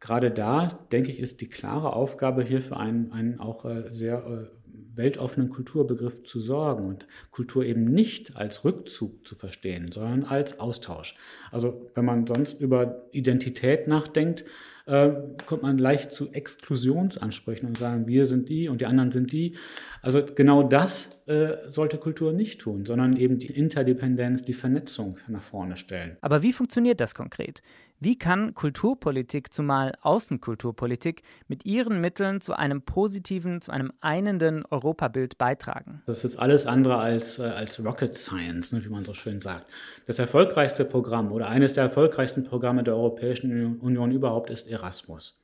gerade 0.03 0.33
da, 0.33 0.69
denke 0.91 1.11
ich, 1.11 1.21
ist 1.21 1.41
die 1.41 1.49
klare 1.49 1.95
Aufgabe 1.95 2.43
hier 2.43 2.61
für 2.61 2.77
einen, 2.77 3.13
einen 3.13 3.39
auch 3.39 3.65
äh, 3.65 3.93
sehr 3.93 4.27
äh, 4.27 4.97
weltoffenen 4.97 5.49
Kulturbegriff 5.49 6.25
zu 6.25 6.41
sorgen 6.41 6.87
und 6.87 7.07
Kultur 7.31 7.65
eben 7.65 7.85
nicht 7.85 8.37
als 8.37 8.65
Rückzug 8.65 9.25
zu 9.25 9.37
verstehen, 9.37 9.93
sondern 9.93 10.25
als 10.25 10.59
Austausch. 10.59 11.15
Also 11.53 11.89
wenn 11.95 12.05
man 12.05 12.27
sonst 12.27 12.61
über 12.61 13.07
Identität 13.13 13.87
nachdenkt, 13.87 14.45
äh, 14.93 15.15
kommt 15.47 15.63
man 15.63 15.79
leicht 15.79 16.13
zu 16.13 16.31
Exklusionsansprüchen 16.33 17.67
und 17.67 17.79
sagen, 17.79 18.07
wir 18.07 18.27
sind 18.27 18.51
die 18.51 18.69
und 18.69 18.83
die 18.83 18.87
anderen 18.87 19.11
sind 19.11 19.33
die. 19.33 19.57
Also 20.03 20.23
genau 20.23 20.63
das 20.63 21.09
äh, 21.27 21.55
sollte 21.69 21.97
Kultur 21.97 22.33
nicht 22.33 22.61
tun, 22.61 22.85
sondern 22.85 23.17
eben 23.17 23.39
die 23.39 23.47
Interdependenz, 23.47 24.43
die 24.43 24.53
Vernetzung 24.53 25.17
nach 25.29 25.43
vorne 25.43 25.77
stellen. 25.77 26.17
Aber 26.21 26.43
wie 26.43 26.53
funktioniert 26.53 27.01
das 27.01 27.15
konkret? 27.15 27.63
Wie 28.01 28.19
kann 28.19 28.55
Kulturpolitik, 28.55 29.55
zumal 29.55 29.93
Außenkulturpolitik, 30.01 31.23
mit 31.47 31.65
ihren 31.65 32.01
Mitteln 32.01 32.41
zu 32.41 32.53
einem 32.53 32.83
positiven, 32.83 33.61
zu 33.61 33.71
einem 33.71 33.93
einenden 34.01 34.65
Europabild 34.69 35.39
beitragen? 35.39 36.03
Das 36.07 36.25
ist 36.25 36.35
alles 36.35 36.67
andere 36.67 36.97
als, 36.97 37.39
äh, 37.39 37.43
als 37.43 37.79
Rocket 37.79 38.17
Science, 38.17 38.73
ne, 38.73 38.85
wie 38.85 38.89
man 38.89 39.05
so 39.05 39.15
schön 39.15 39.41
sagt. 39.41 39.67
Das 40.09 40.19
erfolgreichste 40.19 40.85
Programm 40.85 41.31
oder 41.31 41.49
eines 41.49 41.75
der 41.75 41.85
erfolgreichsten 41.85 42.43
Programme 42.43 42.83
der 42.83 42.97
Europäischen 42.97 43.79
Union 43.79 44.11
überhaupt 44.11 44.51
ist 44.51 44.67
Erasmus. 44.83 45.39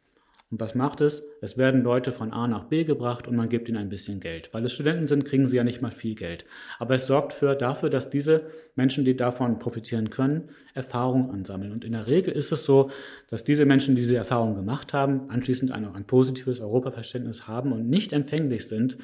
Und 0.51 0.61
was 0.61 0.75
macht 0.75 1.03
es? 1.03 1.23
Es 1.43 1.59
werden 1.59 1.83
Leute 1.83 2.11
von 2.11 2.33
A 2.33 2.49
nach 2.49 2.65
B 2.65 2.85
gebracht 2.85 3.29
und 3.29 3.37
man 3.37 3.51
gibt 3.51 3.69
ihnen 3.69 3.77
ein 3.77 3.91
bisschen 3.91 4.19
Geld. 4.19 4.49
Weil 4.53 4.65
es 4.65 4.73
Studenten 4.73 5.07
sind, 5.07 5.27
kriegen 5.27 5.47
sie 5.47 5.59
ja 5.59 5.65
nicht 5.65 5.83
mal 5.83 5.91
viel 5.91 6.15
Geld. 6.15 6.47
Aber 6.79 6.95
es 6.95 7.07
sorgt 7.07 7.35
für, 7.35 7.55
dafür, 7.55 7.91
dass 7.91 8.09
diese 8.09 8.47
Menschen, 8.75 9.05
die 9.05 9.15
davon 9.15 9.59
profitieren 9.59 10.09
können, 10.09 10.49
Erfahrung 10.73 11.31
ansammeln. 11.31 11.71
Und 11.71 11.85
in 11.85 11.93
der 11.93 12.09
Regel 12.09 12.33
ist 12.33 12.51
es 12.51 12.65
so, 12.65 12.91
dass 13.29 13.45
diese 13.45 13.67
Menschen, 13.67 13.95
die 13.95 14.01
diese 14.01 14.17
Erfahrung 14.17 14.55
gemacht 14.55 14.95
haben, 14.95 15.29
anschließend 15.29 15.71
ein, 15.71 15.85
ein 15.85 16.07
positives 16.07 16.61
Europaverständnis 16.61 17.47
haben 17.47 17.73
und 17.73 17.91
nicht 17.91 18.15
empfänglich 18.15 18.67
sind 18.69 18.97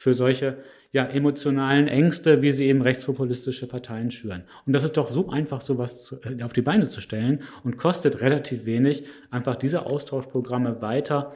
für 0.00 0.14
solche 0.14 0.56
ja, 0.92 1.04
emotionalen 1.04 1.86
Ängste, 1.86 2.40
wie 2.40 2.52
sie 2.52 2.68
eben 2.68 2.80
rechtspopulistische 2.80 3.68
Parteien 3.68 4.10
schüren. 4.10 4.44
Und 4.64 4.72
das 4.72 4.82
ist 4.82 4.96
doch 4.96 5.08
so 5.08 5.28
einfach, 5.28 5.60
sowas 5.60 6.02
zu, 6.02 6.16
äh, 6.22 6.42
auf 6.42 6.54
die 6.54 6.62
Beine 6.62 6.88
zu 6.88 7.02
stellen 7.02 7.42
und 7.64 7.76
kostet 7.76 8.22
relativ 8.22 8.64
wenig, 8.64 9.04
einfach 9.30 9.56
diese 9.56 9.84
Austauschprogramme 9.84 10.80
weiter 10.80 11.34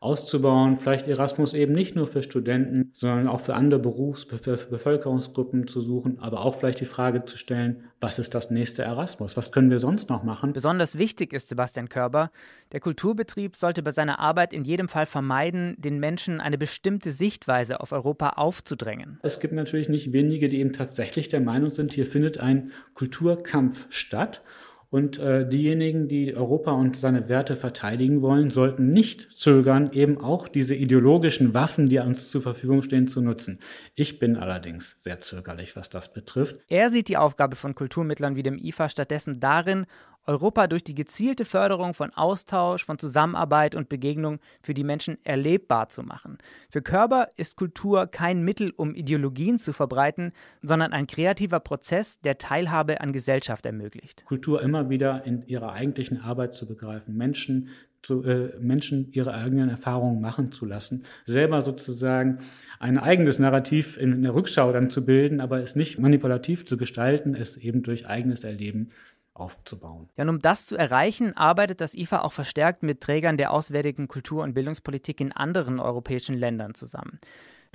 auszubauen. 0.00 0.76
Vielleicht 0.76 1.08
Erasmus 1.08 1.54
eben 1.54 1.72
nicht 1.72 1.96
nur 1.96 2.06
für 2.06 2.22
Studenten, 2.22 2.90
sondern 2.92 3.28
auch 3.28 3.40
für 3.40 3.54
andere 3.54 3.80
Berufs-, 3.80 4.24
für 4.24 4.56
Bevölkerungsgruppen 4.56 5.66
zu 5.66 5.80
suchen, 5.80 6.18
aber 6.20 6.44
auch 6.44 6.54
vielleicht 6.54 6.80
die 6.80 6.86
Frage 6.86 7.24
zu 7.24 7.38
stellen, 7.38 7.84
was 8.00 8.18
ist 8.18 8.34
das 8.34 8.50
nächste 8.50 8.82
Erasmus? 8.82 9.36
Was 9.36 9.52
können 9.52 9.70
wir 9.70 9.78
sonst 9.78 10.10
noch 10.10 10.22
machen? 10.22 10.52
Besonders 10.52 10.98
wichtig 10.98 11.32
ist 11.32 11.48
Sebastian 11.48 11.88
Körber, 11.88 12.30
der 12.72 12.80
Kulturbetrieb 12.80 13.56
sollte 13.56 13.82
bei 13.82 13.90
seiner 13.90 14.18
Arbeit 14.18 14.52
in 14.52 14.64
jedem 14.64 14.88
Fall 14.88 15.06
vermeiden, 15.06 15.76
den 15.78 15.98
Menschen 15.98 16.40
eine 16.40 16.58
bestimmte 16.58 17.10
Sichtweise 17.10 17.80
auf 17.80 17.92
Europa 17.92 18.30
aufzudrängen. 18.30 19.18
Es 19.22 19.40
gibt 19.40 19.54
natürlich 19.54 19.88
nicht 19.88 20.12
wenige, 20.12 20.48
die 20.48 20.60
eben 20.60 20.74
tatsächlich 20.74 21.28
der 21.28 21.40
Meinung 21.40 21.70
sind, 21.70 21.94
hier 21.94 22.06
findet 22.06 22.38
ein 22.38 22.72
Kulturkampf 22.94 23.86
statt. 23.88 24.42
Und 24.88 25.18
äh, 25.18 25.48
diejenigen, 25.48 26.08
die 26.08 26.34
Europa 26.36 26.72
und 26.72 26.96
seine 26.96 27.28
Werte 27.28 27.56
verteidigen 27.56 28.22
wollen, 28.22 28.50
sollten 28.50 28.92
nicht 28.92 29.36
zögern, 29.36 29.90
eben 29.92 30.20
auch 30.20 30.48
diese 30.48 30.74
ideologischen 30.74 31.54
Waffen, 31.54 31.88
die 31.88 31.98
uns 31.98 32.30
zur 32.30 32.42
Verfügung 32.42 32.82
stehen, 32.82 33.08
zu 33.08 33.20
nutzen. 33.20 33.58
Ich 33.94 34.18
bin 34.18 34.36
allerdings 34.36 34.96
sehr 34.98 35.20
zögerlich, 35.20 35.76
was 35.76 35.90
das 35.90 36.12
betrifft. 36.12 36.60
Er 36.68 36.90
sieht 36.90 37.08
die 37.08 37.16
Aufgabe 37.16 37.56
von 37.56 37.74
Kulturmittlern 37.74 38.36
wie 38.36 38.42
dem 38.42 38.58
IFA 38.58 38.88
stattdessen 38.88 39.40
darin, 39.40 39.86
Europa 40.26 40.66
durch 40.66 40.84
die 40.84 40.94
gezielte 40.94 41.44
Förderung 41.44 41.94
von 41.94 42.12
Austausch, 42.14 42.84
von 42.84 42.98
Zusammenarbeit 42.98 43.74
und 43.74 43.88
Begegnung 43.88 44.38
für 44.62 44.74
die 44.74 44.84
Menschen 44.84 45.18
erlebbar 45.24 45.88
zu 45.88 46.02
machen. 46.02 46.38
Für 46.68 46.82
Körber 46.82 47.28
ist 47.36 47.56
Kultur 47.56 48.06
kein 48.06 48.42
Mittel, 48.42 48.72
um 48.76 48.94
Ideologien 48.94 49.58
zu 49.58 49.72
verbreiten, 49.72 50.32
sondern 50.62 50.92
ein 50.92 51.06
kreativer 51.06 51.60
Prozess, 51.60 52.20
der 52.20 52.38
Teilhabe 52.38 53.00
an 53.00 53.12
Gesellschaft 53.12 53.66
ermöglicht. 53.66 54.24
Kultur 54.26 54.62
immer 54.62 54.90
wieder 54.90 55.24
in 55.24 55.46
ihrer 55.46 55.72
eigentlichen 55.72 56.20
Arbeit 56.20 56.54
zu 56.54 56.66
begreifen, 56.66 57.16
Menschen 57.16 57.68
zu, 58.02 58.22
äh, 58.22 58.56
Menschen 58.60 59.10
ihre 59.12 59.34
eigenen 59.34 59.68
Erfahrungen 59.68 60.20
machen 60.20 60.52
zu 60.52 60.64
lassen, 60.64 61.02
selber 61.24 61.60
sozusagen 61.60 62.38
ein 62.78 62.98
eigenes 62.98 63.40
Narrativ 63.40 63.96
in, 63.96 64.12
in 64.12 64.22
der 64.22 64.34
Rückschau 64.34 64.72
dann 64.72 64.90
zu 64.90 65.04
bilden, 65.04 65.40
aber 65.40 65.62
es 65.62 65.74
nicht 65.74 65.98
manipulativ 65.98 66.66
zu 66.66 66.76
gestalten, 66.76 67.34
es 67.34 67.56
eben 67.56 67.82
durch 67.82 68.06
eigenes 68.06 68.44
Erleben 68.44 68.90
aufzubauen. 69.38 70.08
Ja, 70.16 70.24
und 70.24 70.30
um 70.30 70.40
das 70.40 70.66
zu 70.66 70.76
erreichen, 70.76 71.36
arbeitet 71.36 71.80
das 71.80 71.94
IFA 71.94 72.20
auch 72.20 72.32
verstärkt 72.32 72.82
mit 72.82 73.00
Trägern 73.00 73.36
der 73.36 73.52
auswärtigen 73.52 74.08
Kultur- 74.08 74.42
und 74.42 74.54
Bildungspolitik 74.54 75.20
in 75.20 75.32
anderen 75.32 75.78
europäischen 75.80 76.36
Ländern 76.36 76.74
zusammen. 76.74 77.18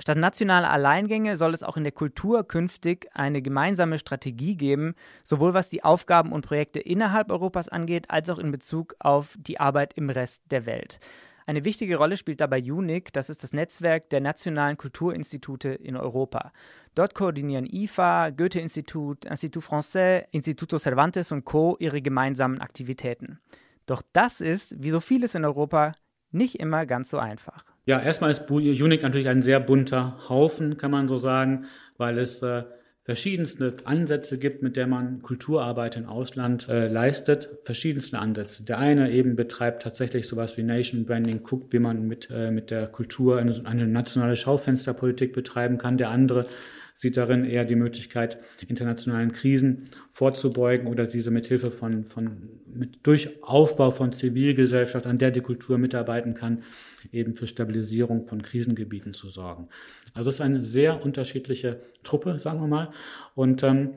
Statt 0.00 0.18
nationaler 0.18 0.70
Alleingänge 0.70 1.36
soll 1.36 1.54
es 1.54 1.62
auch 1.62 1.76
in 1.76 1.84
der 1.84 1.92
Kultur 1.92 2.46
künftig 2.46 3.08
eine 3.14 3.40
gemeinsame 3.40 3.98
Strategie 3.98 4.56
geben, 4.56 4.94
sowohl 5.22 5.54
was 5.54 5.68
die 5.68 5.84
Aufgaben 5.84 6.32
und 6.32 6.44
Projekte 6.44 6.80
innerhalb 6.80 7.30
Europas 7.30 7.68
angeht, 7.68 8.10
als 8.10 8.28
auch 8.28 8.38
in 8.38 8.50
Bezug 8.50 8.96
auf 8.98 9.36
die 9.38 9.60
Arbeit 9.60 9.94
im 9.94 10.10
Rest 10.10 10.42
der 10.50 10.66
Welt. 10.66 10.98
Eine 11.46 11.64
wichtige 11.64 11.96
Rolle 11.96 12.16
spielt 12.16 12.40
dabei 12.40 12.62
UNIC, 12.62 13.12
das 13.12 13.30
ist 13.30 13.42
das 13.42 13.52
Netzwerk 13.52 14.08
der 14.10 14.20
nationalen 14.20 14.76
Kulturinstitute 14.76 15.70
in 15.70 15.96
Europa. 15.96 16.52
Dort 16.94 17.14
koordinieren 17.14 17.66
IFA, 17.66 18.30
Goethe-Institut, 18.30 19.24
Institut 19.24 19.64
Français, 19.64 20.24
Instituto 20.30 20.78
Cervantes 20.78 21.32
und 21.32 21.44
Co. 21.44 21.76
ihre 21.80 22.02
gemeinsamen 22.02 22.60
Aktivitäten. 22.60 23.40
Doch 23.86 24.02
das 24.12 24.40
ist, 24.40 24.82
wie 24.82 24.90
so 24.90 25.00
vieles 25.00 25.34
in 25.34 25.44
Europa, 25.44 25.92
nicht 26.30 26.60
immer 26.60 26.86
ganz 26.86 27.10
so 27.10 27.18
einfach. 27.18 27.64
Ja, 27.84 28.00
erstmal 28.00 28.30
ist 28.30 28.48
UNIC 28.48 29.02
natürlich 29.02 29.28
ein 29.28 29.42
sehr 29.42 29.58
bunter 29.58 30.18
Haufen, 30.28 30.76
kann 30.76 30.90
man 30.90 31.08
so 31.08 31.18
sagen, 31.18 31.66
weil 31.96 32.18
es 32.18 32.42
äh, 32.42 32.62
verschiedenste 33.04 33.74
Ansätze 33.84 34.38
gibt, 34.38 34.62
mit 34.62 34.76
der 34.76 34.86
man 34.86 35.22
Kulturarbeit 35.22 35.96
im 35.96 36.06
Ausland 36.06 36.68
äh, 36.68 36.86
leistet. 36.86 37.48
Verschiedenste 37.62 38.18
Ansätze. 38.18 38.62
Der 38.62 38.78
eine 38.78 39.10
eben 39.10 39.34
betreibt 39.34 39.82
tatsächlich 39.82 40.28
sowas 40.28 40.56
wie 40.56 40.62
Nation 40.62 41.04
Branding, 41.04 41.42
guckt, 41.42 41.72
wie 41.72 41.80
man 41.80 42.06
mit, 42.06 42.28
äh, 42.30 42.52
mit 42.52 42.70
der 42.70 42.86
Kultur 42.86 43.38
eine, 43.38 43.60
eine 43.64 43.88
nationale 43.88 44.36
Schaufensterpolitik 44.36 45.32
betreiben 45.32 45.78
kann. 45.78 45.98
Der 45.98 46.10
andere 46.10 46.46
sieht 46.94 47.16
darin 47.16 47.44
eher 47.44 47.64
die 47.64 47.74
Möglichkeit, 47.74 48.38
internationalen 48.68 49.32
Krisen 49.32 49.84
vorzubeugen 50.12 50.86
oder 50.86 51.06
diese 51.06 51.30
mit 51.30 51.46
Hilfe 51.46 51.70
von, 51.70 52.04
von 52.04 52.50
mit, 52.66 53.00
durch 53.02 53.42
Aufbau 53.42 53.90
von 53.90 54.12
Zivilgesellschaft, 54.12 55.06
an 55.06 55.18
der 55.18 55.30
die 55.30 55.40
Kultur 55.40 55.78
mitarbeiten 55.78 56.34
kann, 56.34 56.62
eben 57.10 57.34
für 57.34 57.46
Stabilisierung 57.46 58.26
von 58.26 58.42
Krisengebieten 58.42 59.12
zu 59.12 59.30
sorgen. 59.30 59.68
Also 60.14 60.30
es 60.30 60.36
ist 60.36 60.40
eine 60.40 60.64
sehr 60.64 61.04
unterschiedliche 61.04 61.80
Truppe, 62.04 62.38
sagen 62.38 62.60
wir 62.60 62.68
mal. 62.68 62.92
Und 63.34 63.62
ähm, 63.62 63.94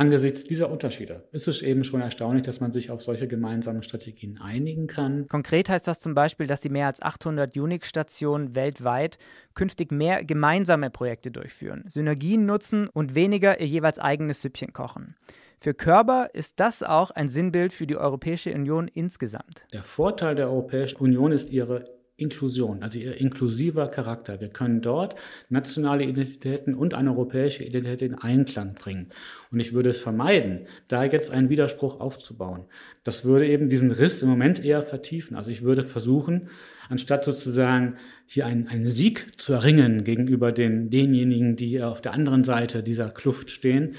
Angesichts 0.00 0.44
dieser 0.44 0.70
Unterschiede 0.70 1.24
ist 1.30 1.46
es 1.46 1.60
eben 1.60 1.84
schon 1.84 2.00
erstaunlich, 2.00 2.44
dass 2.44 2.58
man 2.58 2.72
sich 2.72 2.90
auf 2.90 3.02
solche 3.02 3.28
gemeinsamen 3.28 3.82
Strategien 3.82 4.40
einigen 4.40 4.86
kann. 4.86 5.26
Konkret 5.28 5.68
heißt 5.68 5.86
das 5.86 5.98
zum 5.98 6.14
Beispiel, 6.14 6.46
dass 6.46 6.60
die 6.60 6.70
mehr 6.70 6.86
als 6.86 7.02
800 7.02 7.54
Unix-Stationen 7.54 8.54
weltweit 8.54 9.18
künftig 9.54 9.92
mehr 9.92 10.24
gemeinsame 10.24 10.88
Projekte 10.88 11.30
durchführen, 11.30 11.84
Synergien 11.86 12.46
nutzen 12.46 12.88
und 12.88 13.14
weniger 13.14 13.60
ihr 13.60 13.66
jeweils 13.66 13.98
eigenes 13.98 14.40
Süppchen 14.40 14.72
kochen. 14.72 15.16
Für 15.58 15.74
Körber 15.74 16.30
ist 16.32 16.60
das 16.60 16.82
auch 16.82 17.10
ein 17.10 17.28
Sinnbild 17.28 17.74
für 17.74 17.86
die 17.86 17.96
Europäische 17.96 18.54
Union 18.54 18.88
insgesamt. 18.88 19.66
Der 19.74 19.82
Vorteil 19.82 20.34
der 20.34 20.48
Europäischen 20.48 20.96
Union 20.96 21.32
ist 21.32 21.50
ihre 21.50 21.84
Inklusion, 22.20 22.82
also 22.82 22.98
ihr 22.98 23.20
inklusiver 23.20 23.88
Charakter. 23.88 24.40
Wir 24.40 24.48
können 24.48 24.80
dort 24.80 25.14
nationale 25.48 26.04
Identitäten 26.04 26.74
und 26.74 26.94
eine 26.94 27.10
europäische 27.10 27.64
Identität 27.64 28.02
in 28.02 28.14
Einklang 28.14 28.74
bringen. 28.74 29.10
Und 29.50 29.60
ich 29.60 29.72
würde 29.72 29.90
es 29.90 29.98
vermeiden, 29.98 30.66
da 30.88 31.04
jetzt 31.04 31.30
einen 31.30 31.48
Widerspruch 31.48 32.00
aufzubauen. 32.00 32.64
Das 33.04 33.24
würde 33.24 33.48
eben 33.48 33.68
diesen 33.68 33.90
Riss 33.90 34.22
im 34.22 34.28
Moment 34.28 34.64
eher 34.64 34.82
vertiefen. 34.82 35.36
Also 35.36 35.50
ich 35.50 35.62
würde 35.62 35.82
versuchen, 35.82 36.48
anstatt 36.88 37.24
sozusagen 37.24 37.96
hier 38.26 38.46
einen, 38.46 38.68
einen 38.68 38.86
Sieg 38.86 39.40
zu 39.40 39.52
erringen 39.54 40.04
gegenüber 40.04 40.52
den, 40.52 40.90
denjenigen, 40.90 41.56
die 41.56 41.82
auf 41.82 42.00
der 42.00 42.12
anderen 42.12 42.44
Seite 42.44 42.82
dieser 42.82 43.08
Kluft 43.08 43.50
stehen, 43.50 43.94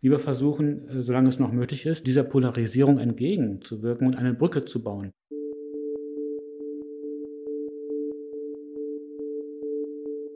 lieber 0.00 0.18
versuchen, 0.18 0.88
äh, 0.88 1.02
solange 1.02 1.28
es 1.28 1.38
noch 1.38 1.52
möglich 1.52 1.86
ist, 1.86 2.06
dieser 2.06 2.24
Polarisierung 2.24 2.98
entgegenzuwirken 2.98 4.06
und 4.06 4.16
eine 4.16 4.34
Brücke 4.34 4.64
zu 4.64 4.82
bauen. 4.82 5.12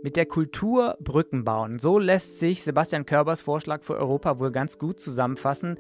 Mit 0.03 0.17
der 0.17 0.27
Kultur 0.27 0.97
Brücken 1.01 1.45
bauen. 1.45 1.79
So 1.79 2.01
lässt 2.01 2.41
sich 2.41 2.65
Sebastian 2.65 3.07
Körbers 3.07 3.41
Vorschlag 3.41 3.85
für 3.85 3.97
Europa 3.97 4.41
wohl 4.41 4.51
ganz 4.51 4.77
gut 4.77 4.99
zusammenfassen. 4.99 5.79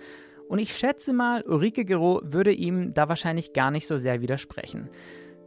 Und 0.48 0.60
ich 0.60 0.76
schätze 0.76 1.12
mal, 1.12 1.42
Ulrike 1.42 1.84
Gero 1.84 2.20
würde 2.22 2.52
ihm 2.52 2.94
da 2.94 3.08
wahrscheinlich 3.08 3.52
gar 3.52 3.72
nicht 3.72 3.88
so 3.88 3.98
sehr 3.98 4.20
widersprechen. 4.20 4.90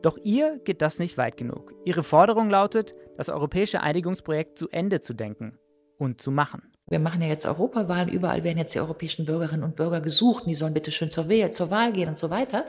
Doch 0.02 0.18
ihr 0.24 0.60
geht 0.66 0.82
das 0.82 1.00
nicht 1.00 1.18
weit 1.18 1.38
genug. 1.38 1.74
Ihre 1.86 2.04
Forderung 2.04 2.50
lautet, 2.50 2.94
das 3.16 3.30
europäische 3.30 3.82
Einigungsprojekt 3.82 4.58
zu 4.58 4.68
Ende 4.70 5.00
zu 5.00 5.14
denken 5.14 5.58
und 5.98 6.20
zu 6.20 6.32
machen. 6.32 6.75
Wir 6.88 7.00
machen 7.00 7.22
ja 7.22 7.28
jetzt 7.28 7.48
Europawahlen, 7.48 8.10
überall 8.10 8.44
werden 8.44 8.60
jetzt 8.60 8.76
die 8.76 8.80
europäischen 8.80 9.26
Bürgerinnen 9.26 9.64
und 9.64 9.76
Bürger 9.76 10.02
gesucht, 10.02 10.44
die 10.46 10.54
sollen 10.54 10.76
bitte 10.76 10.92
schön 10.92 11.10
zur, 11.10 11.28
Wahl, 11.30 11.52
zur 11.52 11.72
Wahl 11.72 11.92
gehen 11.94 12.10
und 12.10 12.20
so 12.20 12.30
weiter. 12.30 12.66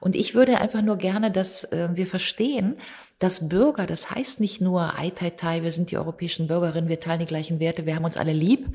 Und 0.00 0.16
ich 0.16 0.34
würde 0.34 0.58
einfach 0.58 0.80
nur 0.80 0.96
gerne, 0.96 1.30
dass 1.30 1.64
äh, 1.64 1.90
wir 1.92 2.06
verstehen, 2.06 2.78
dass 3.18 3.50
Bürger, 3.50 3.86
das 3.86 4.10
heißt 4.10 4.40
nicht 4.40 4.62
nur, 4.62 4.98
ei, 4.98 5.10
tai, 5.10 5.28
tai, 5.28 5.62
wir 5.62 5.72
sind 5.72 5.90
die 5.90 5.98
europäischen 5.98 6.48
Bürgerinnen, 6.48 6.88
wir 6.88 7.00
teilen 7.00 7.20
die 7.20 7.26
gleichen 7.26 7.60
Werte, 7.60 7.84
wir 7.84 7.94
haben 7.94 8.06
uns 8.06 8.16
alle 8.16 8.32
lieb, 8.32 8.74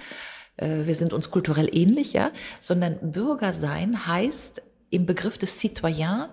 äh, 0.58 0.86
wir 0.86 0.94
sind 0.94 1.14
uns 1.14 1.32
kulturell 1.32 1.68
ähnlich, 1.76 2.14
ja, 2.14 2.30
sondern 2.62 3.12
Bürger 3.12 3.54
sein 3.54 4.06
heißt 4.06 4.62
im 4.92 5.08
Begriff 5.08 5.40
des 5.40 5.60
Citoyen 5.60 6.28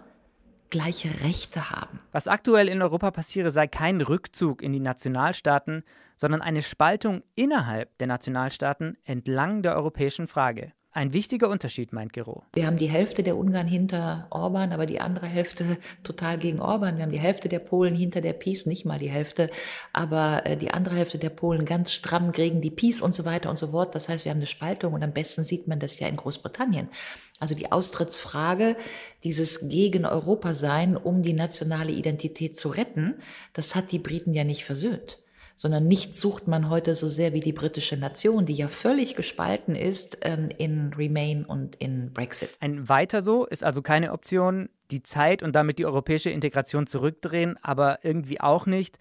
gleiche 0.73 1.21
Rechte 1.23 1.71
haben. 1.71 2.01
Was 2.11 2.27
aktuell 2.27 2.67
in 2.67 2.83
Europa 2.83 3.13
passiere, 3.13 3.53
sei 3.53 3.69
kein 3.69 4.01
Rückzug 4.01 4.63
in 4.63 4.73
die 4.73 4.81
Nationalstaaten, 4.81 5.85
sondern 6.17 6.41
eine 6.41 6.63
Spaltung 6.63 7.23
innerhalb 7.37 7.97
der 7.99 8.09
Nationalstaaten 8.09 8.97
entlang 9.05 9.63
der 9.63 9.77
europäischen 9.77 10.27
Frage. 10.27 10.73
Ein 10.95 11.15
wichtiger 11.15 11.49
Unterschied, 11.49 11.93
meint 11.95 12.13
Gero. 12.13 12.43
Wir 12.53 12.67
haben 12.67 12.77
die 12.77 12.89
Hälfte 12.89 13.23
der 13.23 13.39
Ungarn 13.39 13.67
hinter 13.67 14.27
Orban, 14.29 14.73
aber 14.73 14.85
die 14.85 15.01
andere 15.01 15.27
Hälfte 15.27 15.79
total 16.03 16.37
gegen 16.37 16.61
Orban. 16.61 16.97
Wir 16.97 17.05
haben 17.05 17.13
die 17.13 17.19
Hälfte 17.19 17.49
der 17.49 17.61
Polen 17.61 17.95
hinter 17.95 18.21
der 18.21 18.35
Peace, 18.35 18.67
nicht 18.67 18.85
mal 18.85 18.99
die 18.99 19.09
Hälfte, 19.09 19.51
aber 19.95 20.45
äh, 20.45 20.57
die 20.57 20.71
andere 20.71 20.97
Hälfte 20.97 21.17
der 21.17 21.31
Polen 21.31 21.65
ganz 21.65 21.93
stramm 21.93 22.33
gegen 22.33 22.61
die 22.61 22.71
Peace 22.71 23.01
und 23.01 23.15
so 23.15 23.25
weiter 23.25 23.49
und 23.49 23.59
so 23.59 23.69
fort. 23.69 23.95
Das 23.95 24.11
heißt, 24.11 24.27
wir 24.27 24.31
haben 24.31 24.39
eine 24.39 24.47
Spaltung 24.47 24.93
und 24.93 25.03
am 25.03 25.13
besten 25.13 25.45
sieht 25.45 25.67
man 25.67 25.81
das 25.81 25.99
ja 25.99 26.09
in 26.09 26.17
Großbritannien. 26.17 26.89
Also 27.41 27.55
die 27.55 27.73
Austrittsfrage, 27.73 28.77
dieses 29.25 29.69
gegen 29.69 30.05
Europa 30.05 30.55
sein, 30.55 30.97
um 30.97 31.23
die 31.23 31.33
nationale 31.33 31.93
Identität 31.93 32.59
zu 32.59 32.69
retten, 32.69 33.15
das 33.55 33.75
hat 33.75 33.93
die 33.93 33.99
Briten 33.99 34.35
ja 34.35 34.45
nicht 34.45 34.65
versöhnt 34.65 35.22
sondern 35.63 35.87
nichts 35.87 36.21
sucht 36.21 36.49
man 36.49 36.69
heute 36.69 36.97
so 36.97 37.09
sehr 37.09 37.35
wie 37.35 37.39
die 37.39 37.53
britische 37.53 37.97
Nation, 37.97 38.47
die 38.47 38.55
ja 38.55 38.67
völlig 38.67 39.15
gespalten 39.15 39.77
ist 39.77 40.19
ähm, 40.23 40.49
in 40.59 40.93
Remain 40.93 41.45
und 41.45 41.77
in 41.77 42.13
Brexit. 42.13 42.51
Ein 42.59 42.89
weiter 42.89 43.23
so 43.23 43.47
ist 43.47 43.63
also 43.63 43.81
keine 43.81 44.11
Option, 44.11 44.71
die 44.91 45.05
Zeit 45.05 45.41
und 45.41 45.55
damit 45.55 45.79
die 45.79 45.87
europäische 45.87 46.31
Integration 46.31 46.89
zurückdrehen, 46.89 47.57
aber 47.63 48.01
irgendwie 48.03 48.41
auch 48.41 48.67
nicht. 48.67 48.99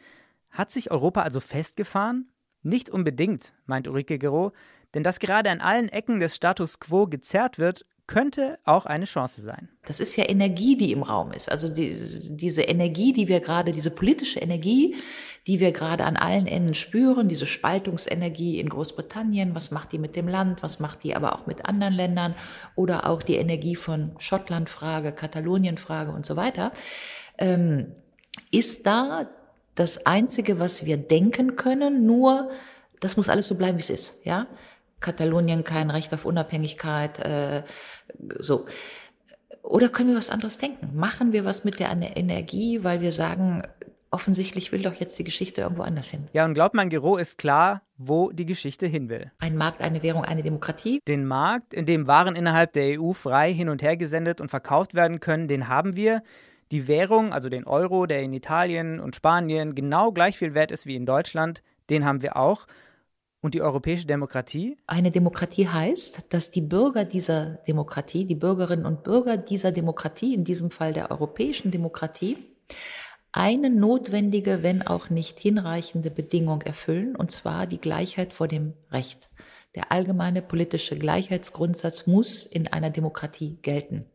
Hat 0.51 0.69
sich 0.69 0.91
Europa 0.91 1.23
also 1.23 1.39
festgefahren? 1.39 2.29
Nicht 2.61 2.91
unbedingt, 2.91 3.53
meint 3.65 3.87
Ulrike 3.87 4.19
Gero, 4.19 4.51
denn 4.93 5.01
dass 5.01 5.17
gerade 5.17 5.49
an 5.49 5.61
allen 5.61 5.89
Ecken 5.89 6.19
des 6.19 6.35
Status 6.35 6.79
quo 6.79 7.07
gezerrt 7.07 7.57
wird, 7.57 7.87
könnte 8.11 8.59
auch 8.65 8.85
eine 8.85 9.05
Chance 9.05 9.39
sein. 9.39 9.69
Das 9.85 10.01
ist 10.01 10.17
ja 10.17 10.27
Energie, 10.27 10.75
die 10.75 10.91
im 10.91 11.01
Raum 11.01 11.31
ist. 11.31 11.49
Also 11.49 11.69
die, 11.69 11.95
diese 12.31 12.63
Energie, 12.63 13.13
die 13.13 13.29
wir 13.29 13.39
gerade, 13.39 13.71
diese 13.71 13.89
politische 13.89 14.41
Energie, 14.41 14.97
die 15.47 15.61
wir 15.61 15.71
gerade 15.71 16.03
an 16.03 16.17
allen 16.17 16.45
Enden 16.45 16.73
spüren, 16.73 17.29
diese 17.29 17.45
Spaltungsenergie 17.45 18.59
in 18.59 18.67
Großbritannien, 18.67 19.55
was 19.55 19.71
macht 19.71 19.93
die 19.93 19.97
mit 19.97 20.17
dem 20.17 20.27
Land, 20.27 20.61
was 20.61 20.81
macht 20.81 21.05
die 21.05 21.15
aber 21.15 21.33
auch 21.33 21.47
mit 21.47 21.65
anderen 21.65 21.93
Ländern 21.93 22.35
oder 22.75 23.07
auch 23.09 23.23
die 23.23 23.37
Energie 23.37 23.77
von 23.77 24.11
Schottlandfrage, 24.17 25.13
Katalonienfrage 25.13 26.11
und 26.11 26.25
so 26.25 26.35
weiter, 26.35 26.73
ähm, 27.37 27.93
ist 28.51 28.85
da 28.85 29.29
das 29.75 30.05
Einzige, 30.05 30.59
was 30.59 30.85
wir 30.85 30.97
denken 30.97 31.55
können, 31.55 32.05
nur 32.05 32.49
das 32.99 33.15
muss 33.15 33.29
alles 33.29 33.47
so 33.47 33.55
bleiben, 33.55 33.77
wie 33.77 33.83
es 33.83 33.89
ist, 33.89 34.13
ja. 34.25 34.47
Katalonien 35.01 35.63
kein 35.63 35.89
Recht 35.89 36.13
auf 36.13 36.25
Unabhängigkeit, 36.25 37.19
äh, 37.19 37.63
so. 38.39 38.65
Oder 39.63 39.89
können 39.89 40.09
wir 40.09 40.17
was 40.17 40.29
anderes 40.29 40.57
denken? 40.57 40.97
Machen 40.97 41.33
wir 41.33 41.45
was 41.45 41.63
mit 41.63 41.79
der 41.79 41.89
Energie, 41.91 42.83
weil 42.83 43.01
wir 43.01 43.11
sagen, 43.11 43.63
offensichtlich 44.11 44.71
will 44.71 44.81
doch 44.81 44.93
jetzt 44.93 45.17
die 45.17 45.23
Geschichte 45.23 45.61
irgendwo 45.61 45.83
anders 45.83 46.09
hin. 46.09 46.27
Ja, 46.33 46.45
und 46.45 46.53
glaubt 46.53 46.75
man, 46.75 46.89
Gero 46.89 47.17
ist 47.17 47.37
klar, 47.37 47.81
wo 47.97 48.31
die 48.31 48.45
Geschichte 48.45 48.85
hin 48.85 49.09
will. 49.09 49.31
Ein 49.39 49.55
Markt, 49.55 49.81
eine 49.81 50.03
Währung, 50.03 50.25
eine 50.25 50.43
Demokratie. 50.43 50.99
Den 51.07 51.25
Markt, 51.25 51.73
in 51.73 51.85
dem 51.85 52.07
Waren 52.07 52.35
innerhalb 52.35 52.73
der 52.73 52.99
EU 52.99 53.13
frei 53.13 53.53
hin 53.53 53.69
und 53.69 53.81
her 53.81 53.97
gesendet 53.97 54.41
und 54.41 54.49
verkauft 54.49 54.93
werden 54.93 55.19
können, 55.19 55.47
den 55.47 55.67
haben 55.67 55.95
wir. 55.95 56.21
Die 56.71 56.87
Währung, 56.87 57.33
also 57.33 57.49
den 57.49 57.65
Euro, 57.65 58.05
der 58.05 58.21
in 58.21 58.33
Italien 58.33 58.99
und 58.99 59.15
Spanien 59.15 59.75
genau 59.75 60.11
gleich 60.11 60.37
viel 60.37 60.53
wert 60.53 60.71
ist 60.71 60.85
wie 60.85 60.95
in 60.95 61.05
Deutschland, 61.05 61.63
den 61.89 62.05
haben 62.05 62.21
wir 62.21 62.37
auch. 62.37 62.65
Und 63.41 63.55
die 63.55 63.61
europäische 63.61 64.05
Demokratie? 64.05 64.77
Eine 64.85 65.09
Demokratie 65.09 65.67
heißt, 65.67 66.25
dass 66.29 66.51
die 66.51 66.61
Bürger 66.61 67.05
dieser 67.05 67.57
Demokratie, 67.67 68.25
die 68.25 68.35
Bürgerinnen 68.35 68.85
und 68.85 69.03
Bürger 69.03 69.35
dieser 69.35 69.71
Demokratie, 69.71 70.35
in 70.35 70.43
diesem 70.43 70.69
Fall 70.69 70.93
der 70.93 71.09
europäischen 71.09 71.71
Demokratie, 71.71 72.37
eine 73.31 73.71
notwendige, 73.71 74.61
wenn 74.61 74.83
auch 74.83 75.09
nicht 75.09 75.39
hinreichende 75.39 76.11
Bedingung 76.11 76.61
erfüllen, 76.61 77.15
und 77.15 77.31
zwar 77.31 77.65
die 77.65 77.79
Gleichheit 77.79 78.33
vor 78.33 78.47
dem 78.47 78.73
Recht. 78.91 79.29
Der 79.73 79.91
allgemeine 79.91 80.41
politische 80.43 80.97
Gleichheitsgrundsatz 80.97 82.05
muss 82.05 82.45
in 82.45 82.67
einer 82.67 82.91
Demokratie 82.91 83.57
gelten. 83.63 84.05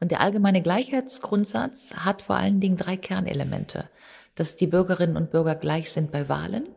Und 0.00 0.12
der 0.12 0.20
allgemeine 0.20 0.62
Gleichheitsgrundsatz 0.62 1.92
hat 1.94 2.22
vor 2.22 2.36
allen 2.36 2.60
Dingen 2.60 2.76
drei 2.76 2.96
Kernelemente. 2.96 3.90
Dass 4.36 4.56
die 4.56 4.68
Bürgerinnen 4.68 5.16
und 5.16 5.32
Bürger 5.32 5.56
gleich 5.56 5.90
sind 5.90 6.12
bei 6.12 6.28
Wahlen, 6.28 6.68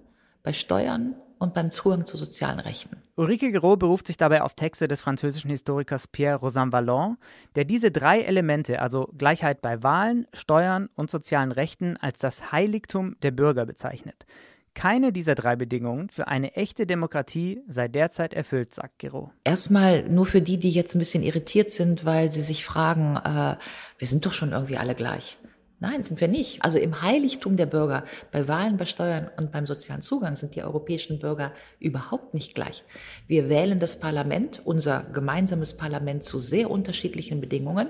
bei 0.43 0.53
Steuern 0.53 1.15
und 1.41 1.55
beim 1.55 1.71
Zugang 1.71 2.05
zu 2.05 2.17
sozialen 2.17 2.59
Rechten. 2.59 2.97
Ulrike 3.15 3.51
Gero 3.51 3.75
beruft 3.75 4.07
sich 4.07 4.17
dabei 4.17 4.43
auf 4.43 4.53
Texte 4.53 4.87
des 4.87 5.01
französischen 5.01 5.49
Historikers 5.49 6.07
Pierre 6.07 6.37
Rosan 6.37 6.71
Vallon, 6.71 7.17
der 7.55 7.65
diese 7.65 7.91
drei 7.91 8.21
Elemente, 8.21 8.79
also 8.79 9.09
Gleichheit 9.17 9.61
bei 9.61 9.81
Wahlen, 9.81 10.27
Steuern 10.33 10.89
und 10.95 11.09
sozialen 11.09 11.51
Rechten, 11.51 11.97
als 11.97 12.19
das 12.19 12.51
Heiligtum 12.51 13.15
der 13.23 13.31
Bürger 13.31 13.65
bezeichnet. 13.65 14.25
Keine 14.73 15.11
dieser 15.11 15.35
drei 15.35 15.55
Bedingungen 15.55 16.09
für 16.09 16.27
eine 16.27 16.55
echte 16.55 16.85
Demokratie 16.85 17.61
sei 17.67 17.87
derzeit 17.87 18.33
erfüllt, 18.33 18.73
sagt 18.73 18.99
Gero. 18.99 19.31
Erstmal 19.43 20.07
nur 20.07 20.25
für 20.25 20.41
die, 20.41 20.57
die 20.57 20.71
jetzt 20.71 20.95
ein 20.95 20.99
bisschen 20.99 21.23
irritiert 21.23 21.71
sind, 21.71 22.05
weil 22.05 22.31
sie 22.31 22.41
sich 22.41 22.63
fragen, 22.63 23.17
äh, 23.17 23.57
wir 23.97 24.07
sind 24.07 24.25
doch 24.25 24.31
schon 24.31 24.53
irgendwie 24.53 24.77
alle 24.77 24.95
gleich. 24.95 25.37
Nein, 25.81 26.03
sind 26.03 26.21
wir 26.21 26.27
nicht. 26.27 26.63
Also 26.63 26.77
im 26.77 27.01
Heiligtum 27.01 27.57
der 27.57 27.65
Bürger, 27.65 28.05
bei 28.31 28.47
Wahlen, 28.47 28.77
bei 28.77 28.85
Steuern 28.85 29.31
und 29.37 29.51
beim 29.51 29.65
sozialen 29.65 30.03
Zugang 30.03 30.35
sind 30.35 30.53
die 30.53 30.61
europäischen 30.61 31.17
Bürger 31.17 31.53
überhaupt 31.79 32.35
nicht 32.35 32.53
gleich. 32.53 32.83
Wir 33.25 33.49
wählen 33.49 33.79
das 33.79 33.99
Parlament, 33.99 34.61
unser 34.63 35.01
gemeinsames 35.11 35.75
Parlament 35.75 36.23
zu 36.23 36.37
sehr 36.37 36.69
unterschiedlichen 36.69 37.41
Bedingungen 37.41 37.87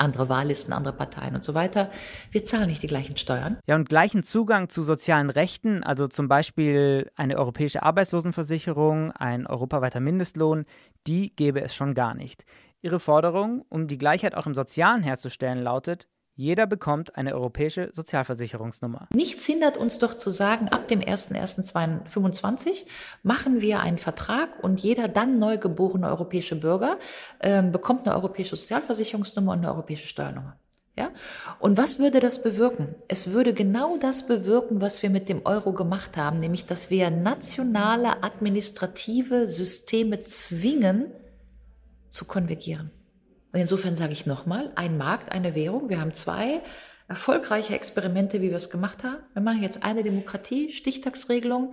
andere 0.00 0.28
Wahllisten, 0.28 0.72
andere 0.72 0.94
Parteien 0.94 1.34
und 1.34 1.42
so 1.42 1.54
weiter. 1.54 1.90
Wir 2.30 2.44
zahlen 2.44 2.68
nicht 2.68 2.84
die 2.84 2.86
gleichen 2.86 3.16
Steuern. 3.16 3.58
Ja, 3.66 3.74
und 3.74 3.88
gleichen 3.88 4.22
Zugang 4.22 4.68
zu 4.68 4.84
sozialen 4.84 5.28
Rechten, 5.28 5.82
also 5.82 6.06
zum 6.06 6.28
Beispiel 6.28 7.10
eine 7.16 7.36
europäische 7.36 7.82
Arbeitslosenversicherung, 7.82 9.10
ein 9.10 9.48
europaweiter 9.48 9.98
Mindestlohn, 9.98 10.66
die 11.08 11.34
gäbe 11.34 11.62
es 11.62 11.74
schon 11.74 11.94
gar 11.94 12.14
nicht. 12.14 12.44
Ihre 12.80 13.00
Forderung, 13.00 13.64
um 13.70 13.88
die 13.88 13.98
Gleichheit 13.98 14.36
auch 14.36 14.46
im 14.46 14.54
Sozialen 14.54 15.02
herzustellen, 15.02 15.60
lautet, 15.60 16.06
jeder 16.38 16.66
bekommt 16.68 17.16
eine 17.16 17.34
europäische 17.34 17.90
Sozialversicherungsnummer. 17.92 19.08
Nichts 19.12 19.44
hindert 19.44 19.76
uns 19.76 19.98
doch 19.98 20.14
zu 20.14 20.30
sagen, 20.30 20.68
ab 20.68 20.86
dem 20.86 21.00
01.01.2025 21.00 22.86
machen 23.24 23.60
wir 23.60 23.80
einen 23.80 23.98
Vertrag 23.98 24.62
und 24.62 24.78
jeder 24.80 25.08
dann 25.08 25.40
neu 25.40 25.58
geborene 25.58 26.06
europäische 26.06 26.54
Bürger 26.54 26.98
äh, 27.40 27.60
bekommt 27.64 28.06
eine 28.06 28.14
europäische 28.14 28.54
Sozialversicherungsnummer 28.54 29.50
und 29.50 29.58
eine 29.58 29.72
europäische 29.72 30.06
Steuernummer. 30.06 30.56
Ja? 30.96 31.10
Und 31.58 31.76
was 31.76 31.98
würde 31.98 32.20
das 32.20 32.40
bewirken? 32.40 32.94
Es 33.08 33.32
würde 33.32 33.52
genau 33.52 33.96
das 33.96 34.24
bewirken, 34.24 34.80
was 34.80 35.02
wir 35.02 35.10
mit 35.10 35.28
dem 35.28 35.44
Euro 35.44 35.72
gemacht 35.72 36.16
haben, 36.16 36.38
nämlich 36.38 36.66
dass 36.66 36.88
wir 36.88 37.10
nationale 37.10 38.22
administrative 38.22 39.48
Systeme 39.48 40.22
zwingen 40.22 41.06
zu 42.10 42.26
konvergieren. 42.26 42.92
Und 43.52 43.60
insofern 43.60 43.94
sage 43.94 44.12
ich 44.12 44.26
nochmal, 44.26 44.72
ein 44.74 44.98
Markt, 44.98 45.32
eine 45.32 45.54
Währung. 45.54 45.88
Wir 45.88 46.00
haben 46.00 46.12
zwei 46.12 46.60
erfolgreiche 47.08 47.74
Experimente, 47.74 48.42
wie 48.42 48.50
wir 48.50 48.56
es 48.56 48.70
gemacht 48.70 49.02
haben. 49.04 49.18
Wir 49.32 49.42
machen 49.42 49.62
jetzt 49.62 49.82
eine 49.82 50.02
Demokratie, 50.02 50.72
Stichtagsregelung. 50.72 51.72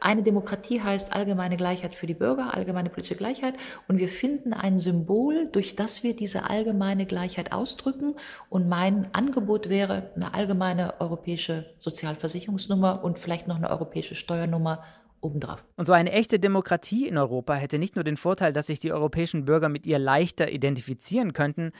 Eine 0.00 0.24
Demokratie 0.24 0.80
heißt 0.80 1.12
allgemeine 1.12 1.56
Gleichheit 1.56 1.94
für 1.94 2.08
die 2.08 2.14
Bürger, 2.14 2.52
allgemeine 2.54 2.90
politische 2.90 3.14
Gleichheit. 3.14 3.54
Und 3.86 3.98
wir 3.98 4.08
finden 4.08 4.52
ein 4.52 4.80
Symbol, 4.80 5.46
durch 5.52 5.76
das 5.76 6.02
wir 6.02 6.16
diese 6.16 6.50
allgemeine 6.50 7.06
Gleichheit 7.06 7.52
ausdrücken. 7.52 8.16
Und 8.48 8.68
mein 8.68 9.08
Angebot 9.12 9.68
wäre 9.68 10.10
eine 10.16 10.34
allgemeine 10.34 11.00
europäische 11.00 11.72
Sozialversicherungsnummer 11.78 13.04
und 13.04 13.20
vielleicht 13.20 13.46
noch 13.46 13.56
eine 13.56 13.70
europäische 13.70 14.16
Steuernummer 14.16 14.82
obendrauf. 15.24 15.64
Und 15.76 15.86
so 15.86 15.92
eine 15.92 16.12
echte 16.12 16.38
Demokratie 16.38 17.08
in 17.08 17.18
Europa 17.18 17.54
hätte 17.54 17.78
nicht 17.78 17.96
nur 17.96 18.04
den 18.04 18.16
Vorteil, 18.16 18.52
dass 18.52 18.66
sich 18.66 18.78
die 18.78 18.92
europäischen 18.92 19.44
Bürger 19.44 19.68
mit 19.68 19.86
ihr 19.86 19.98
leichter 19.98 20.50
identifizieren 20.50 21.32
könnten, 21.32 21.72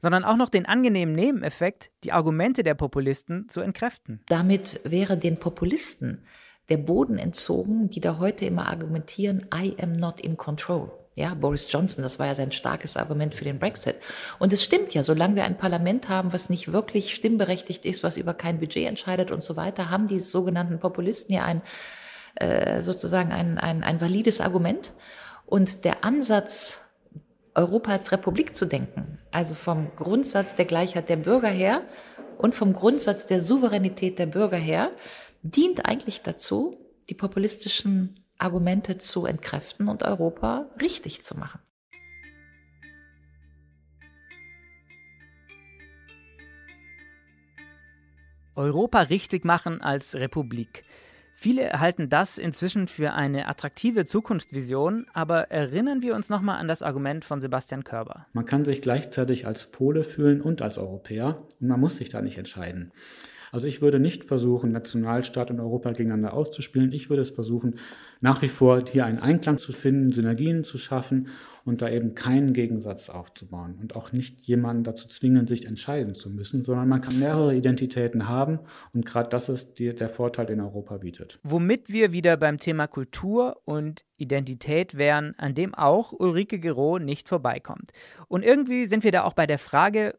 sondern 0.00 0.24
auch 0.24 0.36
noch 0.36 0.48
den 0.48 0.66
angenehmen 0.66 1.14
Nebeneffekt, 1.14 1.90
die 2.04 2.12
Argumente 2.12 2.62
der 2.62 2.74
Populisten 2.74 3.48
zu 3.48 3.60
entkräften. 3.60 4.20
Damit 4.28 4.80
wäre 4.84 5.16
den 5.16 5.38
Populisten 5.38 6.24
der 6.68 6.78
Boden 6.78 7.18
entzogen, 7.18 7.90
die 7.90 8.00
da 8.00 8.18
heute 8.18 8.46
immer 8.46 8.68
argumentieren, 8.68 9.46
I 9.54 9.76
am 9.80 9.92
not 9.92 10.20
in 10.20 10.36
control. 10.36 10.90
Ja, 11.14 11.34
Boris 11.34 11.70
Johnson, 11.70 12.02
das 12.02 12.18
war 12.18 12.26
ja 12.26 12.34
sein 12.34 12.52
starkes 12.52 12.96
Argument 12.96 13.34
für 13.34 13.44
den 13.44 13.58
Brexit. 13.58 13.96
Und 14.38 14.52
es 14.52 14.64
stimmt 14.64 14.94
ja, 14.94 15.02
solange 15.02 15.36
wir 15.36 15.44
ein 15.44 15.58
Parlament 15.58 16.08
haben, 16.08 16.32
was 16.32 16.48
nicht 16.48 16.72
wirklich 16.72 17.14
stimmberechtigt 17.14 17.84
ist, 17.84 18.02
was 18.02 18.16
über 18.16 18.32
kein 18.32 18.58
Budget 18.58 18.88
entscheidet 18.88 19.30
und 19.30 19.42
so 19.42 19.56
weiter, 19.56 19.90
haben 19.90 20.06
die 20.06 20.20
sogenannten 20.20 20.80
Populisten 20.80 21.34
ja 21.34 21.44
ein 21.44 21.60
äh, 22.36 22.82
sozusagen 22.82 23.32
ein, 23.32 23.58
ein, 23.58 23.82
ein 23.82 24.00
valides 24.00 24.40
Argument. 24.40 24.92
Und 25.46 25.84
der 25.84 26.04
Ansatz, 26.04 26.80
Europa 27.54 27.92
als 27.92 28.12
Republik 28.12 28.56
zu 28.56 28.66
denken, 28.66 29.18
also 29.30 29.54
vom 29.54 29.94
Grundsatz 29.96 30.54
der 30.54 30.64
Gleichheit 30.64 31.08
der 31.08 31.16
Bürger 31.16 31.50
her 31.50 31.82
und 32.38 32.54
vom 32.54 32.72
Grundsatz 32.72 33.26
der 33.26 33.40
Souveränität 33.40 34.18
der 34.18 34.26
Bürger 34.26 34.56
her, 34.56 34.90
dient 35.42 35.84
eigentlich 35.84 36.22
dazu, 36.22 36.78
die 37.10 37.14
populistischen 37.14 38.24
Argumente 38.38 38.98
zu 38.98 39.26
entkräften 39.26 39.88
und 39.88 40.02
Europa 40.02 40.66
richtig 40.80 41.24
zu 41.24 41.36
machen. 41.36 41.60
Europa 48.54 49.02
richtig 49.02 49.44
machen 49.44 49.80
als 49.80 50.14
Republik. 50.14 50.84
Viele 51.42 51.80
halten 51.80 52.08
das 52.08 52.38
inzwischen 52.38 52.86
für 52.86 53.14
eine 53.14 53.48
attraktive 53.48 54.04
Zukunftsvision, 54.04 55.06
aber 55.12 55.50
erinnern 55.50 56.00
wir 56.00 56.14
uns 56.14 56.28
nochmal 56.28 56.58
an 56.60 56.68
das 56.68 56.82
Argument 56.82 57.24
von 57.24 57.40
Sebastian 57.40 57.82
Körber. 57.82 58.26
Man 58.32 58.44
kann 58.44 58.64
sich 58.64 58.80
gleichzeitig 58.80 59.44
als 59.44 59.66
Pole 59.66 60.04
fühlen 60.04 60.40
und 60.40 60.62
als 60.62 60.78
Europäer 60.78 61.42
und 61.60 61.66
man 61.66 61.80
muss 61.80 61.96
sich 61.96 62.10
da 62.10 62.22
nicht 62.22 62.38
entscheiden. 62.38 62.92
Also 63.52 63.66
ich 63.66 63.82
würde 63.82 64.00
nicht 64.00 64.24
versuchen, 64.24 64.72
Nationalstaat 64.72 65.50
und 65.50 65.60
Europa 65.60 65.92
gegeneinander 65.92 66.32
auszuspielen. 66.32 66.90
Ich 66.90 67.10
würde 67.10 67.20
es 67.20 67.30
versuchen, 67.30 67.74
nach 68.22 68.40
wie 68.40 68.48
vor 68.48 68.82
hier 68.90 69.04
einen 69.04 69.18
Einklang 69.18 69.58
zu 69.58 69.72
finden, 69.72 70.10
Synergien 70.10 70.64
zu 70.64 70.78
schaffen 70.78 71.28
und 71.66 71.82
da 71.82 71.90
eben 71.90 72.14
keinen 72.14 72.54
Gegensatz 72.54 73.10
aufzubauen 73.10 73.78
und 73.78 73.94
auch 73.94 74.10
nicht 74.10 74.40
jemanden 74.40 74.84
dazu 74.84 75.06
zwingen, 75.06 75.46
sich 75.46 75.66
entscheiden 75.66 76.14
zu 76.14 76.30
müssen, 76.30 76.64
sondern 76.64 76.88
man 76.88 77.02
kann 77.02 77.18
mehrere 77.18 77.54
Identitäten 77.54 78.26
haben 78.26 78.58
und 78.94 79.04
gerade 79.04 79.28
das 79.28 79.50
ist 79.50 79.78
die, 79.78 79.94
der 79.94 80.08
Vorteil, 80.08 80.46
den 80.46 80.60
Europa 80.60 80.96
bietet. 80.96 81.38
Womit 81.42 81.92
wir 81.92 82.12
wieder 82.12 82.38
beim 82.38 82.58
Thema 82.58 82.86
Kultur 82.86 83.60
und 83.66 84.06
Identität 84.16 84.96
wären, 84.96 85.34
an 85.36 85.54
dem 85.54 85.74
auch 85.74 86.12
Ulrike 86.12 86.58
Gero 86.58 86.98
nicht 86.98 87.28
vorbeikommt. 87.28 87.90
Und 88.28 88.44
irgendwie 88.44 88.86
sind 88.86 89.04
wir 89.04 89.12
da 89.12 89.24
auch 89.24 89.34
bei 89.34 89.46
der 89.46 89.58
Frage, 89.58 90.14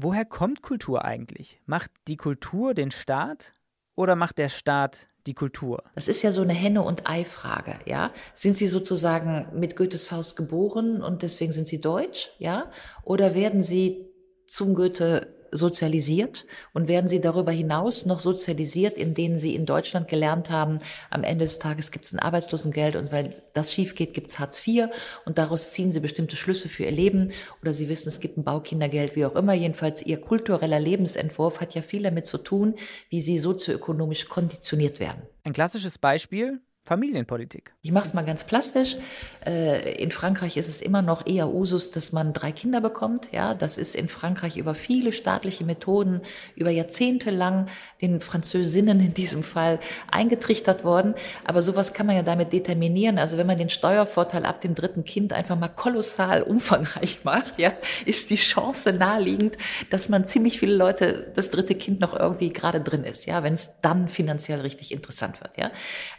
Woher 0.00 0.24
kommt 0.24 0.62
Kultur 0.62 1.04
eigentlich? 1.04 1.60
Macht 1.66 1.90
die 2.06 2.16
Kultur 2.16 2.72
den 2.72 2.92
Staat 2.92 3.52
oder 3.96 4.14
macht 4.14 4.38
der 4.38 4.48
Staat 4.48 5.08
die 5.26 5.34
Kultur? 5.34 5.82
Das 5.96 6.06
ist 6.06 6.22
ja 6.22 6.32
so 6.32 6.40
eine 6.40 6.52
Henne- 6.52 6.84
und 6.84 7.10
Ei-Frage, 7.10 7.80
ja. 7.84 8.12
Sind 8.32 8.56
Sie 8.56 8.68
sozusagen 8.68 9.48
mit 9.58 9.74
Goethes 9.74 10.04
Faust 10.04 10.36
geboren 10.36 11.02
und 11.02 11.22
deswegen 11.22 11.50
sind 11.50 11.66
Sie 11.66 11.80
deutsch, 11.80 12.30
ja? 12.38 12.70
Oder 13.02 13.34
werden 13.34 13.60
Sie 13.60 14.06
zum 14.46 14.76
Goethe 14.76 15.34
sozialisiert 15.50 16.46
und 16.72 16.88
werden 16.88 17.08
sie 17.08 17.20
darüber 17.20 17.52
hinaus 17.52 18.06
noch 18.06 18.20
sozialisiert, 18.20 18.96
in 18.96 19.14
denen 19.14 19.38
sie 19.38 19.54
in 19.54 19.66
Deutschland 19.66 20.08
gelernt 20.08 20.50
haben, 20.50 20.78
am 21.10 21.24
Ende 21.24 21.44
des 21.44 21.58
Tages 21.58 21.90
gibt 21.90 22.04
es 22.06 22.12
ein 22.12 22.18
Arbeitslosengeld 22.18 22.96
und 22.96 23.12
wenn 23.12 23.34
das 23.54 23.72
schief 23.72 23.94
geht, 23.94 24.14
gibt 24.14 24.30
es 24.30 24.38
Hartz 24.38 24.66
IV 24.66 24.88
und 25.24 25.38
daraus 25.38 25.72
ziehen 25.72 25.92
sie 25.92 26.00
bestimmte 26.00 26.36
Schlüsse 26.36 26.68
für 26.68 26.84
ihr 26.84 26.92
Leben 26.92 27.32
oder 27.62 27.72
sie 27.72 27.88
wissen, 27.88 28.08
es 28.08 28.20
gibt 28.20 28.36
ein 28.38 28.44
Baukindergeld, 28.44 29.16
wie 29.16 29.24
auch 29.24 29.34
immer. 29.34 29.54
Jedenfalls 29.54 30.02
ihr 30.04 30.20
kultureller 30.20 30.80
Lebensentwurf 30.80 31.60
hat 31.60 31.74
ja 31.74 31.82
viel 31.82 32.02
damit 32.02 32.26
zu 32.26 32.38
tun, 32.38 32.74
wie 33.08 33.20
sie 33.20 33.38
sozioökonomisch 33.38 34.28
konditioniert 34.28 35.00
werden. 35.00 35.22
Ein 35.44 35.52
klassisches 35.52 35.98
Beispiel, 35.98 36.60
Familienpolitik. 36.88 37.74
Ich 37.82 37.92
mache 37.92 38.06
es 38.06 38.14
mal 38.14 38.24
ganz 38.24 38.44
plastisch. 38.44 38.96
Äh, 39.44 40.02
in 40.02 40.10
Frankreich 40.10 40.56
ist 40.56 40.70
es 40.70 40.80
immer 40.80 41.02
noch 41.02 41.26
eher 41.26 41.52
Usus, 41.52 41.90
dass 41.90 42.12
man 42.12 42.32
drei 42.32 42.50
Kinder 42.50 42.80
bekommt. 42.80 43.28
Ja, 43.30 43.52
das 43.52 43.76
ist 43.76 43.94
in 43.94 44.08
Frankreich 44.08 44.56
über 44.56 44.74
viele 44.74 45.12
staatliche 45.12 45.64
Methoden 45.64 46.22
über 46.56 46.70
Jahrzehnte 46.70 47.30
lang 47.30 47.66
den 48.00 48.20
Französinnen 48.20 49.00
in 49.00 49.12
diesem 49.12 49.42
Fall 49.42 49.80
eingetrichtert 50.10 50.82
worden. 50.82 51.14
Aber 51.44 51.60
sowas 51.60 51.92
kann 51.92 52.06
man 52.06 52.16
ja 52.16 52.22
damit 52.22 52.54
determinieren. 52.54 53.18
Also 53.18 53.36
wenn 53.36 53.46
man 53.46 53.58
den 53.58 53.68
Steuervorteil 53.68 54.46
ab 54.46 54.62
dem 54.62 54.74
dritten 54.74 55.04
Kind 55.04 55.34
einfach 55.34 55.58
mal 55.58 55.68
kolossal 55.68 56.42
umfangreich 56.42 57.18
macht, 57.24 57.58
ja, 57.58 57.74
ist 58.06 58.30
die 58.30 58.36
Chance 58.36 58.94
naheliegend, 58.94 59.58
dass 59.90 60.08
man 60.08 60.26
ziemlich 60.26 60.58
viele 60.58 60.74
Leute 60.74 61.30
das 61.34 61.50
dritte 61.50 61.74
Kind 61.74 62.00
noch 62.00 62.18
irgendwie 62.18 62.50
gerade 62.50 62.80
drin 62.80 63.04
ist. 63.04 63.26
Ja, 63.26 63.42
wenn 63.42 63.52
es 63.52 63.72
dann 63.82 64.08
finanziell 64.08 64.62
richtig 64.62 64.90
interessant 64.90 65.42
wird. 65.42 65.58
Ja, 65.58 65.70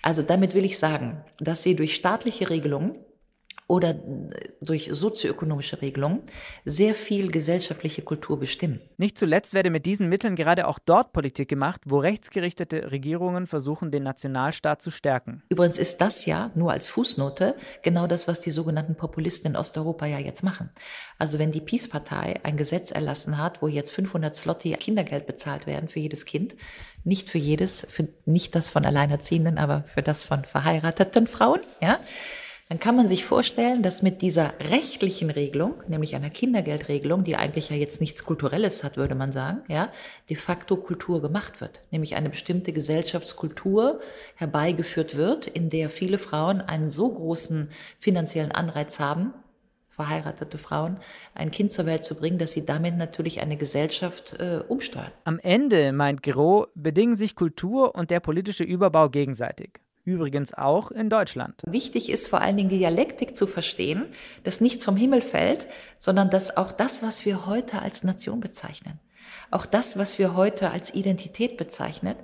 also 0.03 0.21
damit 0.21 0.53
will 0.60 0.65
ich 0.65 0.78
sagen, 0.78 1.24
dass 1.39 1.63
sie 1.63 1.74
durch 1.74 1.95
staatliche 1.95 2.50
Regelungen 2.50 2.98
oder 3.69 3.93
durch 4.62 4.89
sozioökonomische 4.91 5.82
Regelungen 5.82 6.24
sehr 6.65 6.95
viel 6.95 7.32
gesellschaftliche 7.32 8.02
Kultur 8.02 8.39
bestimmen. 8.39 8.82
Nicht 8.98 9.17
zuletzt 9.17 9.54
werde 9.54 9.69
mit 9.69 9.86
diesen 9.86 10.10
Mitteln 10.10 10.36
gerade 10.36 10.67
auch 10.67 10.80
dort 10.80 11.13
Politik 11.13 11.48
gemacht, 11.48 11.82
wo 11.86 12.00
rechtsgerichtete 12.00 12.91
Regierungen 12.91 13.45
versuchen, 13.48 13.91
den 13.91 14.04
Nationalstaat 14.04 14.82
zu 14.82 14.89
stärken. 14.89 15.43
Übrigens 15.50 15.78
ist 15.78 16.02
das 16.02 16.26
ja 16.26 16.52
nur 16.56 16.72
als 16.72 16.89
Fußnote 16.89 17.56
genau 17.84 18.08
das, 18.08 18.28
was 18.28 18.41
die 18.41 18.52
sogenannten 18.52 18.95
Populisten 18.95 19.52
in 19.52 19.56
Osteuropa 19.56 20.08
ja 20.08 20.17
jetzt 20.17 20.43
machen. 20.43 20.72
Also 21.19 21.38
wenn 21.38 21.52
die 21.52 21.62
Peace-Partei 21.62 22.39
ein 22.43 22.58
Gesetz 22.58 22.89
erlassen 22.89 23.38
hat, 23.38 23.62
wo 23.62 23.67
jetzt 23.67 23.91
500 23.91 24.34
Slotti 24.36 24.72
Kindergeld 24.74 25.28
bezahlt 25.28 25.67
werden 25.67 25.88
für 25.89 26.00
jedes 26.00 26.26
Kind, 26.26 26.56
nicht 27.04 27.30
für 27.30 27.38
jedes, 27.38 27.86
für 27.90 28.08
nicht 28.26 28.56
das 28.56 28.72
von 28.72 28.86
Alleinerziehenden, 28.86 29.58
aber 29.58 29.84
für 29.84 30.02
das 30.02 30.26
von 30.26 30.46
verheirateten 30.46 31.28
Frauen, 31.28 31.62
ja, 31.82 32.00
dann 32.70 32.80
kann 32.80 32.96
man 32.96 33.08
sich 33.08 33.26
vorstellen, 33.26 33.82
dass 33.82 34.04
mit 34.04 34.22
dieser 34.22 34.54
rechtlichen 34.60 35.32
Regelung, 35.32 35.82
nämlich 35.88 36.16
einer 36.16 36.30
Kindergeldregelung, 36.30 37.24
die 37.24 37.36
eigentlich 37.36 37.72
ja 37.72 37.76
jetzt 37.76 38.00
nichts 38.00 38.24
Kulturelles 38.24 38.84
hat, 38.84 38.96
würde 38.96 39.16
man 39.16 39.32
sagen, 39.32 39.64
ja, 39.68 39.92
de 40.30 40.38
facto 40.38 40.78
Kultur 40.78 41.20
gemacht 41.20 41.62
wird. 41.62 41.82
Nämlich 41.90 42.16
eine 42.16 42.30
bestimmte 42.30 42.72
Gesellschaftskultur 42.72 44.02
herbeigeführt 44.36 45.18
wird, 45.18 45.48
in 45.48 45.72
der 45.72 45.90
viele 45.90 46.20
Frauen 46.20 46.62
einen 46.62 46.92
so 46.92 47.12
großen 47.12 47.72
finanziellen 47.98 48.52
Anreiz 48.52 49.00
haben, 49.00 49.34
verheiratete 50.00 50.58
Frauen, 50.58 50.98
ein 51.36 51.52
Kind 51.52 51.74
zur 51.74 51.86
Welt 51.86 52.06
zu 52.06 52.16
bringen, 52.16 52.38
dass 52.38 52.54
sie 52.54 52.66
damit 52.66 52.96
natürlich 52.96 53.42
eine 53.42 53.58
Gesellschaft 53.58 54.38
äh, 54.40 54.62
umsteuern. 54.66 55.12
Am 55.26 55.40
Ende, 55.40 55.92
meint 55.92 56.24
Gero, 56.24 56.68
bedingen 56.74 57.16
sich 57.16 57.36
Kultur 57.36 57.96
und 57.96 58.10
der 58.10 58.22
politische 58.22 58.64
Überbau 58.64 59.10
gegenseitig. 59.10 59.82
Übrigens 60.06 60.54
auch 60.54 60.90
in 60.92 61.10
Deutschland. 61.10 61.62
Wichtig 61.66 62.10
ist 62.10 62.30
vor 62.30 62.40
allen 62.40 62.56
Dingen 62.56 62.70
die 62.70 62.78
Dialektik 62.78 63.36
zu 63.36 63.46
verstehen, 63.46 64.06
dass 64.46 64.62
nichts 64.62 64.86
vom 64.86 64.96
Himmel 64.96 65.22
fällt, 65.22 65.68
sondern 65.98 66.30
dass 66.30 66.56
auch 66.56 66.72
das, 66.72 67.04
was 67.04 67.26
wir 67.26 67.46
heute 67.46 67.82
als 67.82 68.06
Nation 68.06 68.40
bezeichnen, 68.40 69.02
auch 69.52 69.66
das, 69.66 69.98
was 69.98 70.18
wir 70.18 70.34
heute 70.34 70.72
als 70.72 70.94
Identität 70.94 71.58
bezeichnen, 71.58 72.16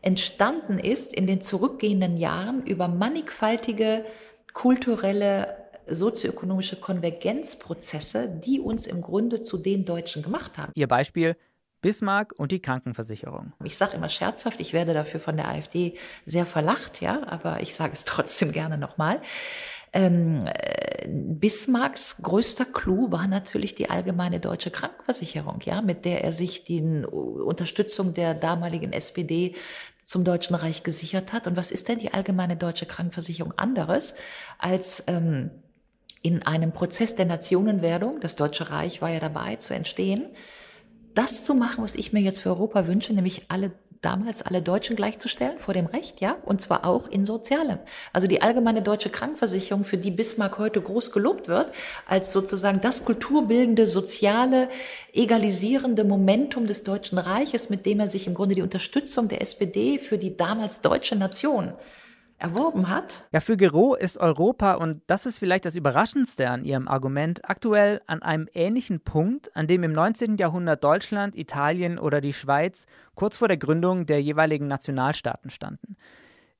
entstanden 0.00 0.78
ist 0.78 1.12
in 1.12 1.26
den 1.26 1.40
zurückgehenden 1.40 2.16
Jahren 2.16 2.64
über 2.64 2.86
mannigfaltige 2.86 4.04
kulturelle 4.56 5.65
sozioökonomische 5.88 6.76
Konvergenzprozesse, 6.76 8.28
die 8.28 8.60
uns 8.60 8.86
im 8.86 9.02
Grunde 9.02 9.40
zu 9.40 9.58
den 9.58 9.84
Deutschen 9.84 10.22
gemacht 10.22 10.58
haben. 10.58 10.72
Ihr 10.74 10.88
Beispiel 10.88 11.36
Bismarck 11.80 12.34
und 12.36 12.52
die 12.52 12.60
Krankenversicherung. 12.60 13.52
Ich 13.62 13.76
sage 13.76 13.96
immer 13.96 14.08
scherzhaft, 14.08 14.60
ich 14.60 14.72
werde 14.72 14.94
dafür 14.94 15.20
von 15.20 15.36
der 15.36 15.48
AfD 15.48 15.94
sehr 16.24 16.46
verlacht, 16.46 17.00
ja, 17.00 17.22
aber 17.26 17.60
ich 17.60 17.74
sage 17.74 17.92
es 17.92 18.04
trotzdem 18.04 18.52
gerne 18.52 18.78
nochmal. 18.78 19.20
Ähm, 19.92 20.40
äh, 20.44 21.06
Bismarcks 21.08 22.16
größter 22.20 22.64
Clou 22.64 23.12
war 23.12 23.28
natürlich 23.28 23.74
die 23.74 23.88
allgemeine 23.88 24.40
deutsche 24.40 24.70
Krankenversicherung, 24.70 25.60
ja, 25.64 25.80
mit 25.80 26.04
der 26.04 26.24
er 26.24 26.32
sich 26.32 26.64
die 26.64 26.82
Unterstützung 26.82 28.12
der 28.14 28.34
damaligen 28.34 28.92
SPD 28.92 29.54
zum 30.02 30.24
Deutschen 30.24 30.56
Reich 30.56 30.82
gesichert 30.82 31.32
hat. 31.32 31.46
Und 31.46 31.56
was 31.56 31.70
ist 31.70 31.88
denn 31.88 31.98
die 31.98 32.12
allgemeine 32.12 32.56
deutsche 32.56 32.86
Krankenversicherung 32.86 33.52
anderes 33.56 34.14
als 34.58 35.04
ähm, 35.06 35.50
in 36.26 36.42
einem 36.42 36.72
Prozess 36.72 37.14
der 37.14 37.24
Nationenwerdung, 37.24 38.18
das 38.20 38.34
Deutsche 38.34 38.68
Reich 38.70 39.00
war 39.00 39.10
ja 39.10 39.20
dabei 39.20 39.56
zu 39.56 39.74
entstehen, 39.74 40.26
das 41.14 41.44
zu 41.44 41.54
machen, 41.54 41.84
was 41.84 41.94
ich 41.94 42.12
mir 42.12 42.20
jetzt 42.20 42.40
für 42.40 42.48
Europa 42.48 42.88
wünsche, 42.88 43.14
nämlich 43.14 43.44
alle 43.46 43.70
damals 44.02 44.42
alle 44.42 44.60
Deutschen 44.60 44.96
gleichzustellen 44.96 45.60
vor 45.60 45.72
dem 45.72 45.86
Recht, 45.86 46.20
ja, 46.20 46.36
und 46.44 46.60
zwar 46.60 46.84
auch 46.84 47.06
in 47.06 47.24
Sozialem. 47.24 47.78
Also 48.12 48.26
die 48.26 48.42
allgemeine 48.42 48.82
deutsche 48.82 49.08
Krankenversicherung, 49.08 49.84
für 49.84 49.98
die 49.98 50.10
Bismarck 50.10 50.58
heute 50.58 50.80
groß 50.80 51.12
gelobt 51.12 51.46
wird, 51.46 51.70
als 52.08 52.32
sozusagen 52.32 52.80
das 52.80 53.04
kulturbildende, 53.04 53.86
soziale, 53.86 54.68
egalisierende 55.12 56.02
Momentum 56.02 56.66
des 56.66 56.82
Deutschen 56.82 57.18
Reiches, 57.18 57.70
mit 57.70 57.86
dem 57.86 58.00
er 58.00 58.08
sich 58.08 58.26
im 58.26 58.34
Grunde 58.34 58.56
die 58.56 58.62
Unterstützung 58.62 59.28
der 59.28 59.42
SPD 59.42 60.00
für 60.00 60.18
die 60.18 60.36
damals 60.36 60.80
deutsche 60.80 61.14
Nation 61.14 61.72
erworben 62.38 62.88
hat. 62.88 63.26
Ja, 63.32 63.40
für 63.40 63.56
Gero 63.56 63.94
ist 63.94 64.18
Europa, 64.18 64.74
und 64.74 65.02
das 65.06 65.26
ist 65.26 65.38
vielleicht 65.38 65.64
das 65.64 65.76
Überraschendste 65.76 66.50
an 66.50 66.64
ihrem 66.64 66.88
Argument, 66.88 67.48
aktuell 67.48 68.02
an 68.06 68.22
einem 68.22 68.48
ähnlichen 68.54 69.00
Punkt, 69.00 69.54
an 69.56 69.66
dem 69.66 69.82
im 69.84 69.92
19. 69.92 70.36
Jahrhundert 70.36 70.84
Deutschland, 70.84 71.36
Italien 71.36 71.98
oder 71.98 72.20
die 72.20 72.32
Schweiz 72.32 72.86
kurz 73.14 73.36
vor 73.36 73.48
der 73.48 73.56
Gründung 73.56 74.06
der 74.06 74.20
jeweiligen 74.22 74.68
Nationalstaaten 74.68 75.50
standen. 75.50 75.96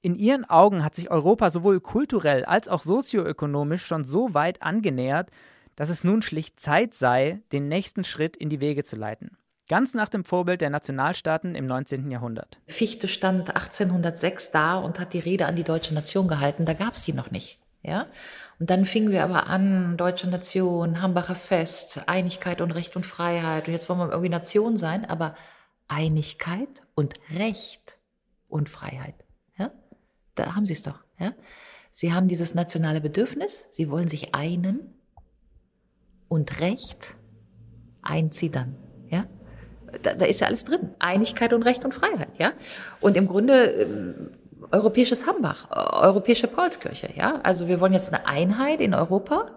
In 0.01 0.15
ihren 0.15 0.45
Augen 0.45 0.85
hat 0.85 0.95
sich 0.95 1.11
Europa 1.11 1.51
sowohl 1.51 1.81
kulturell 1.81 2.45
als 2.45 2.69
auch 2.69 2.83
sozioökonomisch 2.83 3.85
schon 3.85 4.05
so 4.05 4.35
weit 4.35 4.63
angenähert, 4.63 5.31
dass 5.75 5.91
es 5.91 6.05
nun 6.05 6.23
schlicht 6.23 6.59
Zeit 6.59 6.95
sei, 6.95 7.43
den 7.53 7.69
nächsten 7.69 8.05
Schritt 8.05 8.37
in 8.37 8.49
die 8.49 8.61
Wege 8.61 8.85
zu 8.85 8.97
leiten. 8.97 9.37
Ganz 9.69 9.95
nach 9.95 10.09
dem 10.09 10.25
Vorbild 10.25 10.61
der 10.61 10.71
Nationalstaaten 10.71 11.57
im 11.57 11.67
19. 11.67 12.11
Jahrhundert. 12.11 12.61
Fichte 12.69 13.09
stand 13.09 13.51
1806 13.51 14.53
da 14.53 14.77
und 14.79 15.01
hat 15.01 15.13
die 15.13 15.19
Rede 15.19 15.47
an 15.47 15.57
die 15.57 15.65
deutsche 15.65 15.93
Nation 15.93 16.29
gehalten. 16.29 16.65
Da 16.65 16.75
gab 16.75 16.95
es 16.95 17.03
die 17.03 17.13
noch 17.13 17.33
nicht. 17.33 17.59
Ja? 17.83 18.07
Und 18.61 18.71
dann 18.71 18.85
fingen 18.85 19.11
wir 19.11 19.25
aber 19.25 19.49
an, 19.49 19.97
deutsche 19.97 20.29
Nation, 20.29 21.03
Hambacher 21.03 21.35
Fest, 21.35 22.01
Einigkeit 22.07 22.61
und 22.61 22.71
Recht 22.71 22.95
und 22.95 23.07
Freiheit. 23.07 23.67
Und 23.67 23.73
jetzt 23.73 23.89
wollen 23.89 23.99
wir 23.99 24.11
irgendwie 24.11 24.29
Nation 24.29 24.77
sein, 24.77 25.05
aber 25.05 25.35
Einigkeit 25.89 26.83
und 26.95 27.15
Recht 27.35 27.99
und 28.49 28.69
Freiheit. 28.69 29.17
Ja? 29.59 29.73
Da 30.37 30.55
haben 30.55 30.67
Sie 30.67 30.75
es 30.75 30.83
doch. 30.83 31.01
Ja? 31.19 31.33
Sie 31.91 32.13
haben 32.13 32.29
dieses 32.29 32.55
nationale 32.55 33.01
Bedürfnis, 33.01 33.65
Sie 33.71 33.91
wollen 33.91 34.09
sich 34.09 34.35
einen 34.35 34.95
und 36.29 36.61
Recht 36.61 37.15
Sie 38.31 38.51
dann. 38.51 38.77
Da, 40.03 40.15
da 40.15 40.25
ist 40.25 40.41
ja 40.41 40.47
alles 40.47 40.65
drin. 40.65 40.91
Einigkeit 40.99 41.53
und 41.53 41.63
Recht 41.63 41.85
und 41.85 41.95
Freiheit, 41.95 42.39
ja. 42.39 42.53
Und 43.01 43.17
im 43.17 43.27
Grunde, 43.27 43.65
ähm, 43.65 44.31
europäisches 44.71 45.27
Hambach, 45.27 45.71
europäische 45.71 46.49
Paulskirche, 46.49 47.11
ja. 47.15 47.41
Also 47.43 47.69
wir 47.69 47.81
wollen 47.81 47.93
jetzt 47.93 48.13
eine 48.13 48.27
Einheit 48.27 48.81
in 48.81 48.95
Europa. 48.95 49.51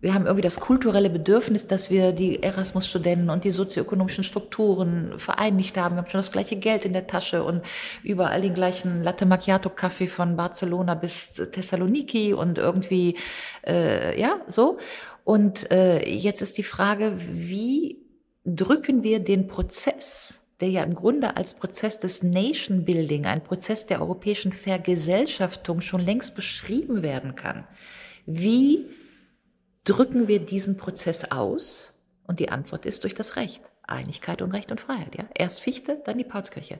Wir 0.00 0.14
haben 0.14 0.24
irgendwie 0.24 0.42
das 0.42 0.60
kulturelle 0.60 1.10
Bedürfnis, 1.10 1.66
dass 1.66 1.90
wir 1.90 2.12
die 2.12 2.42
Erasmus-Studenten 2.42 3.28
und 3.28 3.44
die 3.44 3.50
sozioökonomischen 3.50 4.24
Strukturen 4.24 5.18
vereinigt 5.18 5.76
haben. 5.76 5.94
Wir 5.94 6.02
haben 6.02 6.08
schon 6.08 6.20
das 6.20 6.32
gleiche 6.32 6.56
Geld 6.56 6.86
in 6.86 6.94
der 6.94 7.06
Tasche 7.06 7.44
und 7.44 7.62
überall 8.02 8.40
den 8.40 8.54
gleichen 8.54 9.02
Latte 9.02 9.26
Macchiato-Kaffee 9.26 10.06
von 10.06 10.36
Barcelona 10.36 10.94
bis 10.94 11.32
Thessaloniki 11.32 12.32
und 12.32 12.56
irgendwie, 12.56 13.18
äh, 13.66 14.18
ja, 14.18 14.40
so. 14.46 14.78
Und 15.24 15.70
äh, 15.70 16.08
jetzt 16.08 16.40
ist 16.40 16.56
die 16.56 16.64
Frage, 16.64 17.12
wie 17.18 17.98
drücken 18.56 19.02
wir 19.02 19.20
den 19.20 19.46
Prozess 19.46 20.40
der 20.60 20.68
ja 20.68 20.82
im 20.82 20.94
Grunde 20.94 21.36
als 21.36 21.54
Prozess 21.54 21.98
des 21.98 22.22
Nation 22.22 22.84
Building, 22.84 23.26
ein 23.26 23.42
Prozess 23.42 23.86
der 23.86 24.00
europäischen 24.00 24.52
Vergesellschaftung 24.52 25.80
schon 25.80 26.00
längst 26.00 26.34
beschrieben 26.34 27.02
werden 27.02 27.34
kann. 27.34 27.66
Wie 28.26 28.90
drücken 29.84 30.28
wir 30.28 30.40
diesen 30.40 30.76
Prozess 30.76 31.30
aus? 31.30 31.96
Und 32.26 32.38
die 32.38 32.50
Antwort 32.50 32.86
ist 32.86 33.04
durch 33.04 33.14
das 33.14 33.36
Recht. 33.36 33.62
Einigkeit 33.86 34.40
und 34.40 34.52
Recht 34.52 34.70
und 34.70 34.80
Freiheit. 34.80 35.16
Ja? 35.16 35.24
Erst 35.34 35.62
Fichte, 35.62 36.00
dann 36.04 36.18
die 36.18 36.24
Paulskirche. 36.24 36.78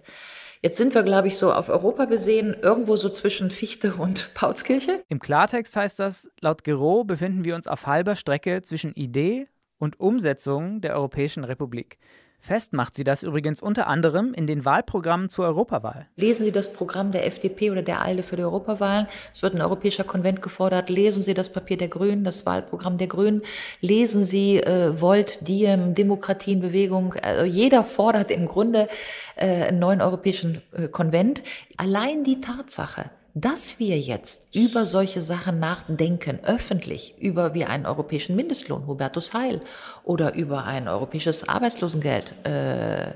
Jetzt 0.62 0.76
sind 0.76 0.94
wir, 0.94 1.02
glaube 1.02 1.26
ich, 1.26 1.38
so 1.38 1.52
auf 1.52 1.68
Europa 1.68 2.04
besehen, 2.04 2.54
irgendwo 2.62 2.94
so 2.94 3.08
zwischen 3.08 3.50
Fichte 3.50 3.94
und 3.94 4.32
Paulskirche. 4.34 5.02
Im 5.08 5.18
Klartext 5.18 5.74
heißt 5.74 5.98
das, 5.98 6.30
laut 6.40 6.62
Gero 6.62 7.02
befinden 7.02 7.44
wir 7.44 7.56
uns 7.56 7.66
auf 7.66 7.86
halber 7.86 8.14
Strecke 8.14 8.62
zwischen 8.62 8.94
Idee 8.94 9.48
und 9.80 9.98
Umsetzung 9.98 10.80
der 10.80 10.94
Europäischen 10.94 11.42
Republik. 11.42 11.98
Fest 12.42 12.72
macht 12.72 12.96
sie 12.96 13.04
das 13.04 13.22
übrigens 13.22 13.60
unter 13.60 13.86
anderem 13.86 14.32
in 14.32 14.46
den 14.46 14.64
Wahlprogrammen 14.64 15.28
zur 15.28 15.44
Europawahl. 15.44 16.06
Lesen 16.16 16.44
Sie 16.44 16.52
das 16.52 16.72
Programm 16.72 17.10
der 17.10 17.26
FDP 17.26 17.70
oder 17.70 17.82
der 17.82 18.00
ALDE 18.00 18.22
für 18.22 18.36
die 18.36 18.42
Europawahlen. 18.42 19.06
Es 19.32 19.42
wird 19.42 19.54
ein 19.54 19.60
europäischer 19.60 20.04
Konvent 20.04 20.40
gefordert. 20.40 20.88
Lesen 20.88 21.22
Sie 21.22 21.34
das 21.34 21.52
Papier 21.52 21.76
der 21.76 21.88
Grünen, 21.88 22.24
das 22.24 22.46
Wahlprogramm 22.46 22.96
der 22.96 23.08
Grünen. 23.08 23.42
Lesen 23.82 24.24
Sie 24.24 24.56
äh, 24.56 24.98
Volt, 24.98 25.46
Diem, 25.46 25.94
Demokratie 25.94 26.52
in 26.52 26.60
Bewegung. 26.60 27.12
Also 27.22 27.44
jeder 27.44 27.84
fordert 27.84 28.30
im 28.30 28.46
Grunde 28.46 28.88
äh, 29.36 29.64
einen 29.64 29.78
neuen 29.78 30.00
europäischen 30.00 30.62
äh, 30.72 30.88
Konvent. 30.88 31.42
Allein 31.76 32.24
die 32.24 32.40
Tatsache, 32.40 33.10
dass 33.34 33.78
wir 33.78 33.98
jetzt 33.98 34.42
über 34.52 34.86
solche 34.86 35.20
Sachen 35.20 35.58
nachdenken, 35.60 36.40
öffentlich, 36.42 37.14
über 37.18 37.54
wie 37.54 37.64
einen 37.64 37.86
europäischen 37.86 38.36
Mindestlohn, 38.36 38.86
Hubertus 38.86 39.34
Heil, 39.34 39.60
oder 40.04 40.34
über 40.34 40.64
ein 40.64 40.88
europäisches 40.88 41.48
Arbeitslosengeld, 41.48 42.32
äh, 42.46 43.12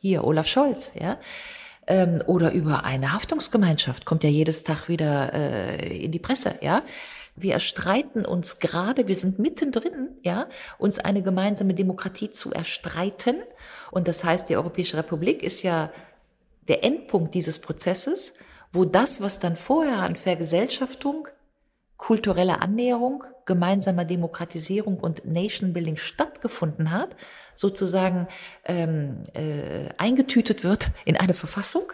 hier 0.00 0.24
Olaf 0.24 0.46
Scholz, 0.46 0.92
ja, 0.98 1.18
ähm, 1.86 2.22
oder 2.26 2.52
über 2.52 2.84
eine 2.84 3.12
Haftungsgemeinschaft, 3.12 4.04
kommt 4.04 4.24
ja 4.24 4.30
jedes 4.30 4.64
Tag 4.64 4.88
wieder 4.88 5.32
äh, 5.34 6.04
in 6.04 6.12
die 6.12 6.18
Presse, 6.18 6.54
ja. 6.60 6.82
Wir 7.40 7.52
erstreiten 7.52 8.24
uns 8.24 8.58
gerade, 8.58 9.06
wir 9.06 9.14
sind 9.14 9.38
mittendrin, 9.38 10.08
ja, 10.22 10.48
uns 10.76 10.98
eine 10.98 11.22
gemeinsame 11.22 11.72
Demokratie 11.72 12.30
zu 12.30 12.50
erstreiten. 12.50 13.36
Und 13.92 14.08
das 14.08 14.24
heißt, 14.24 14.48
die 14.48 14.56
Europäische 14.56 14.96
Republik 14.96 15.44
ist 15.44 15.62
ja 15.62 15.92
der 16.66 16.82
Endpunkt 16.82 17.36
dieses 17.36 17.60
Prozesses 17.60 18.32
wo 18.72 18.84
das, 18.84 19.20
was 19.20 19.38
dann 19.38 19.56
vorher 19.56 19.98
an 19.98 20.16
Vergesellschaftung, 20.16 21.28
kultureller 21.96 22.62
Annäherung, 22.62 23.24
gemeinsamer 23.44 24.04
Demokratisierung 24.04 24.98
und 24.98 25.24
Nation 25.24 25.72
Building 25.72 25.96
stattgefunden 25.96 26.90
hat, 26.90 27.16
sozusagen 27.54 28.28
ähm, 28.64 29.22
äh, 29.34 29.88
eingetütet 29.98 30.64
wird 30.64 30.92
in 31.04 31.16
eine 31.16 31.34
Verfassung. 31.34 31.92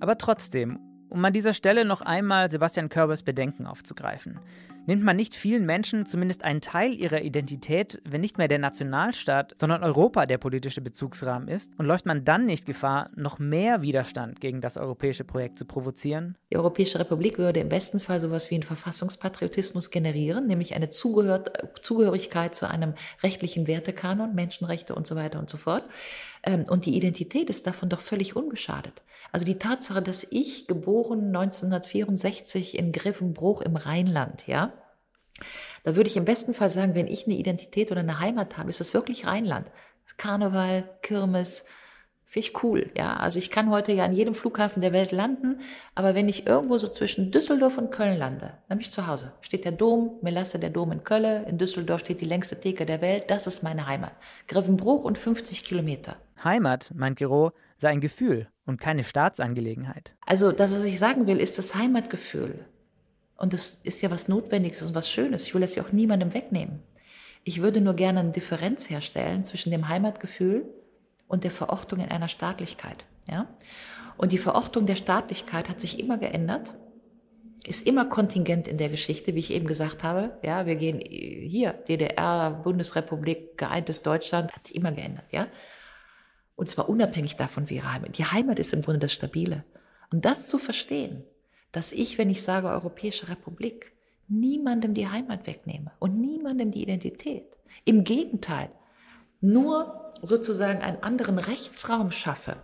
Aber 0.00 0.16
trotzdem, 0.16 0.78
um 1.08 1.24
an 1.24 1.32
dieser 1.32 1.54
Stelle 1.54 1.84
noch 1.84 2.02
einmal 2.02 2.50
Sebastian 2.50 2.88
Körbers 2.88 3.22
Bedenken 3.22 3.66
aufzugreifen. 3.66 4.38
Nimmt 4.88 5.04
man 5.04 5.16
nicht 5.16 5.34
vielen 5.34 5.66
Menschen 5.66 6.06
zumindest 6.06 6.44
einen 6.44 6.62
Teil 6.62 6.94
ihrer 6.94 7.20
Identität, 7.20 8.00
wenn 8.06 8.22
nicht 8.22 8.38
mehr 8.38 8.48
der 8.48 8.58
Nationalstaat, 8.58 9.54
sondern 9.60 9.84
Europa 9.84 10.24
der 10.24 10.38
politische 10.38 10.80
Bezugsrahmen 10.80 11.46
ist, 11.46 11.78
und 11.78 11.84
läuft 11.84 12.06
man 12.06 12.24
dann 12.24 12.46
nicht 12.46 12.64
Gefahr, 12.64 13.10
noch 13.14 13.38
mehr 13.38 13.82
Widerstand 13.82 14.40
gegen 14.40 14.62
das 14.62 14.78
europäische 14.78 15.24
Projekt 15.24 15.58
zu 15.58 15.66
provozieren? 15.66 16.38
Die 16.50 16.56
Europäische 16.56 16.98
Republik 16.98 17.36
würde 17.36 17.60
im 17.60 17.68
besten 17.68 18.00
Fall 18.00 18.18
sowas 18.18 18.50
wie 18.50 18.54
einen 18.54 18.62
Verfassungspatriotismus 18.62 19.90
generieren, 19.90 20.46
nämlich 20.46 20.74
eine 20.74 20.88
Zugehörigkeit 20.88 22.54
zu 22.54 22.66
einem 22.66 22.94
rechtlichen 23.22 23.66
Wertekanon, 23.66 24.34
Menschenrechte 24.34 24.94
und 24.94 25.06
so 25.06 25.16
weiter 25.16 25.38
und 25.38 25.50
so 25.50 25.58
fort. 25.58 25.84
Ähm, 26.42 26.64
und 26.70 26.86
die 26.86 26.96
Identität 26.96 27.50
ist 27.50 27.66
davon 27.66 27.90
doch 27.90 28.00
völlig 28.00 28.36
unbeschadet. 28.36 29.02
Also 29.32 29.44
die 29.44 29.58
Tatsache, 29.58 30.00
dass 30.00 30.26
ich 30.30 30.66
geboren 30.66 31.26
1964 31.36 32.78
in 32.78 32.92
Griffenbruch 32.92 33.60
im 33.60 33.76
Rheinland, 33.76 34.46
ja, 34.46 34.72
da 35.84 35.96
würde 35.96 36.10
ich 36.10 36.16
im 36.16 36.24
besten 36.24 36.54
Fall 36.54 36.70
sagen, 36.70 36.94
wenn 36.94 37.06
ich 37.06 37.26
eine 37.26 37.36
Identität 37.36 37.90
oder 37.90 38.00
eine 38.00 38.20
Heimat 38.20 38.58
habe, 38.58 38.70
ist 38.70 38.80
das 38.80 38.94
wirklich 38.94 39.26
Rheinland. 39.26 39.70
Karneval, 40.16 40.88
Kirmes, 41.02 41.64
Finde 42.30 42.46
ich 42.46 42.62
cool, 42.62 42.90
ja. 42.94 43.16
Also 43.16 43.38
ich 43.38 43.50
kann 43.50 43.70
heute 43.70 43.92
ja 43.92 44.04
an 44.04 44.12
jedem 44.12 44.34
Flughafen 44.34 44.82
der 44.82 44.92
Welt 44.92 45.12
landen, 45.12 45.60
aber 45.94 46.14
wenn 46.14 46.28
ich 46.28 46.46
irgendwo 46.46 46.76
so 46.76 46.86
zwischen 46.86 47.30
Düsseldorf 47.30 47.78
und 47.78 47.90
Köln 47.90 48.18
lande, 48.18 48.52
dann 48.68 48.76
bin 48.76 48.80
ich 48.80 48.90
zu 48.90 49.06
Hause. 49.06 49.32
Steht 49.40 49.64
der 49.64 49.72
Dom, 49.72 50.18
Melasse 50.20 50.58
der 50.58 50.68
Dom 50.68 50.92
in 50.92 51.04
Köln, 51.04 51.46
in 51.46 51.56
Düsseldorf 51.56 52.00
steht 52.00 52.20
die 52.20 52.26
längste 52.26 52.60
Theke 52.60 52.84
der 52.84 53.00
Welt, 53.00 53.30
das 53.30 53.46
ist 53.46 53.62
meine 53.62 53.86
Heimat. 53.86 54.12
Griffenbruch 54.46 55.04
und 55.04 55.16
50 55.16 55.64
Kilometer. 55.64 56.16
Heimat, 56.44 56.92
meint 56.94 57.16
Giro, 57.16 57.52
sei 57.78 57.88
ein 57.88 58.02
Gefühl 58.02 58.48
und 58.66 58.78
keine 58.78 59.04
Staatsangelegenheit. 59.04 60.14
Also 60.26 60.52
das, 60.52 60.74
was 60.74 60.84
ich 60.84 60.98
sagen 60.98 61.26
will, 61.26 61.40
ist 61.40 61.56
das 61.56 61.74
Heimatgefühl. 61.74 62.66
Und 63.38 63.52
das 63.52 63.80
ist 63.84 64.02
ja 64.02 64.10
was 64.10 64.28
Notwendiges 64.28 64.82
und 64.82 64.94
was 64.94 65.08
Schönes. 65.08 65.44
Ich 65.44 65.54
will 65.54 65.60
das 65.62 65.76
ja 65.76 65.84
auch 65.84 65.92
niemandem 65.92 66.34
wegnehmen. 66.34 66.82
Ich 67.44 67.62
würde 67.62 67.80
nur 67.80 67.94
gerne 67.94 68.20
eine 68.20 68.32
Differenz 68.32 68.90
herstellen 68.90 69.44
zwischen 69.44 69.70
dem 69.70 69.88
Heimatgefühl 69.88 70.68
und 71.28 71.44
der 71.44 71.52
Verortung 71.52 72.00
in 72.00 72.10
einer 72.10 72.28
Staatlichkeit. 72.28 73.04
Ja? 73.30 73.48
Und 74.16 74.32
die 74.32 74.38
Verortung 74.38 74.86
der 74.86 74.96
Staatlichkeit 74.96 75.68
hat 75.68 75.80
sich 75.80 76.00
immer 76.00 76.18
geändert, 76.18 76.74
ist 77.64 77.86
immer 77.86 78.06
kontingent 78.06 78.66
in 78.66 78.76
der 78.76 78.88
Geschichte, 78.88 79.34
wie 79.36 79.38
ich 79.38 79.52
eben 79.52 79.68
gesagt 79.68 80.02
habe. 80.02 80.36
Ja, 80.42 80.66
wir 80.66 80.74
gehen 80.74 81.00
hier, 81.00 81.72
DDR, 81.72 82.50
Bundesrepublik, 82.50 83.56
geeintes 83.56 84.02
Deutschland, 84.02 84.52
hat 84.52 84.66
sich 84.66 84.74
immer 84.74 84.90
geändert. 84.90 85.26
Ja? 85.30 85.46
Und 86.56 86.68
zwar 86.68 86.88
unabhängig 86.88 87.36
davon, 87.36 87.70
wie 87.70 87.76
ihre 87.76 87.92
Heimat. 87.92 88.18
Die 88.18 88.24
Heimat 88.24 88.58
ist 88.58 88.72
im 88.72 88.82
Grunde 88.82 88.98
das 88.98 89.12
Stabile. 89.12 89.64
Und 90.10 90.24
das 90.24 90.48
zu 90.48 90.58
verstehen, 90.58 91.22
dass 91.72 91.92
ich, 91.92 92.18
wenn 92.18 92.30
ich 92.30 92.42
sage 92.42 92.68
Europäische 92.68 93.28
Republik, 93.28 93.92
niemandem 94.28 94.94
die 94.94 95.08
Heimat 95.08 95.46
wegnehme 95.46 95.92
und 95.98 96.20
niemandem 96.20 96.70
die 96.70 96.82
Identität. 96.82 97.56
Im 97.84 98.04
Gegenteil, 98.04 98.70
nur 99.40 100.10
sozusagen 100.22 100.80
einen 100.80 101.02
anderen 101.02 101.38
Rechtsraum 101.38 102.10
schaffe, 102.10 102.56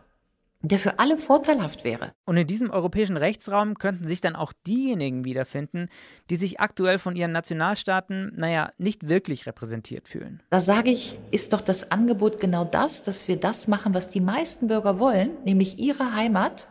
der 0.61 0.79
für 0.79 0.99
alle 0.99 1.19
vorteilhaft 1.19 1.85
wäre. 1.85 2.13
Und 2.25 2.37
in 2.37 2.47
diesem 2.47 2.71
europäischen 2.71 3.17
Rechtsraum 3.17 3.77
könnten 3.77 4.05
sich 4.05 4.21
dann 4.21 4.35
auch 4.35 4.53
diejenigen 4.67 5.25
wiederfinden, 5.25 5.89
die 6.31 6.37
sich 6.37 6.59
aktuell 6.59 6.99
von 6.99 7.17
ihren 7.17 7.33
Nationalstaaten, 7.33 8.33
naja, 8.35 8.73
nicht 8.79 9.09
wirklich 9.09 9.47
repräsentiert 9.47 10.09
fühlen. 10.09 10.43
Da 10.51 10.61
sage 10.61 10.91
ich, 10.91 11.19
ist 11.31 11.53
doch 11.53 11.61
das 11.61 11.91
Angebot 11.91 12.41
genau 12.41 12.65
das, 12.65 13.05
dass 13.05 13.29
wir 13.29 13.37
das 13.37 13.69
machen, 13.69 13.95
was 13.95 14.09
die 14.09 14.21
meisten 14.21 14.69
Bürger 14.69 14.99
wollen, 14.99 15.31
nämlich 15.45 15.79
ihre 15.79 16.15
Heimat 16.15 16.69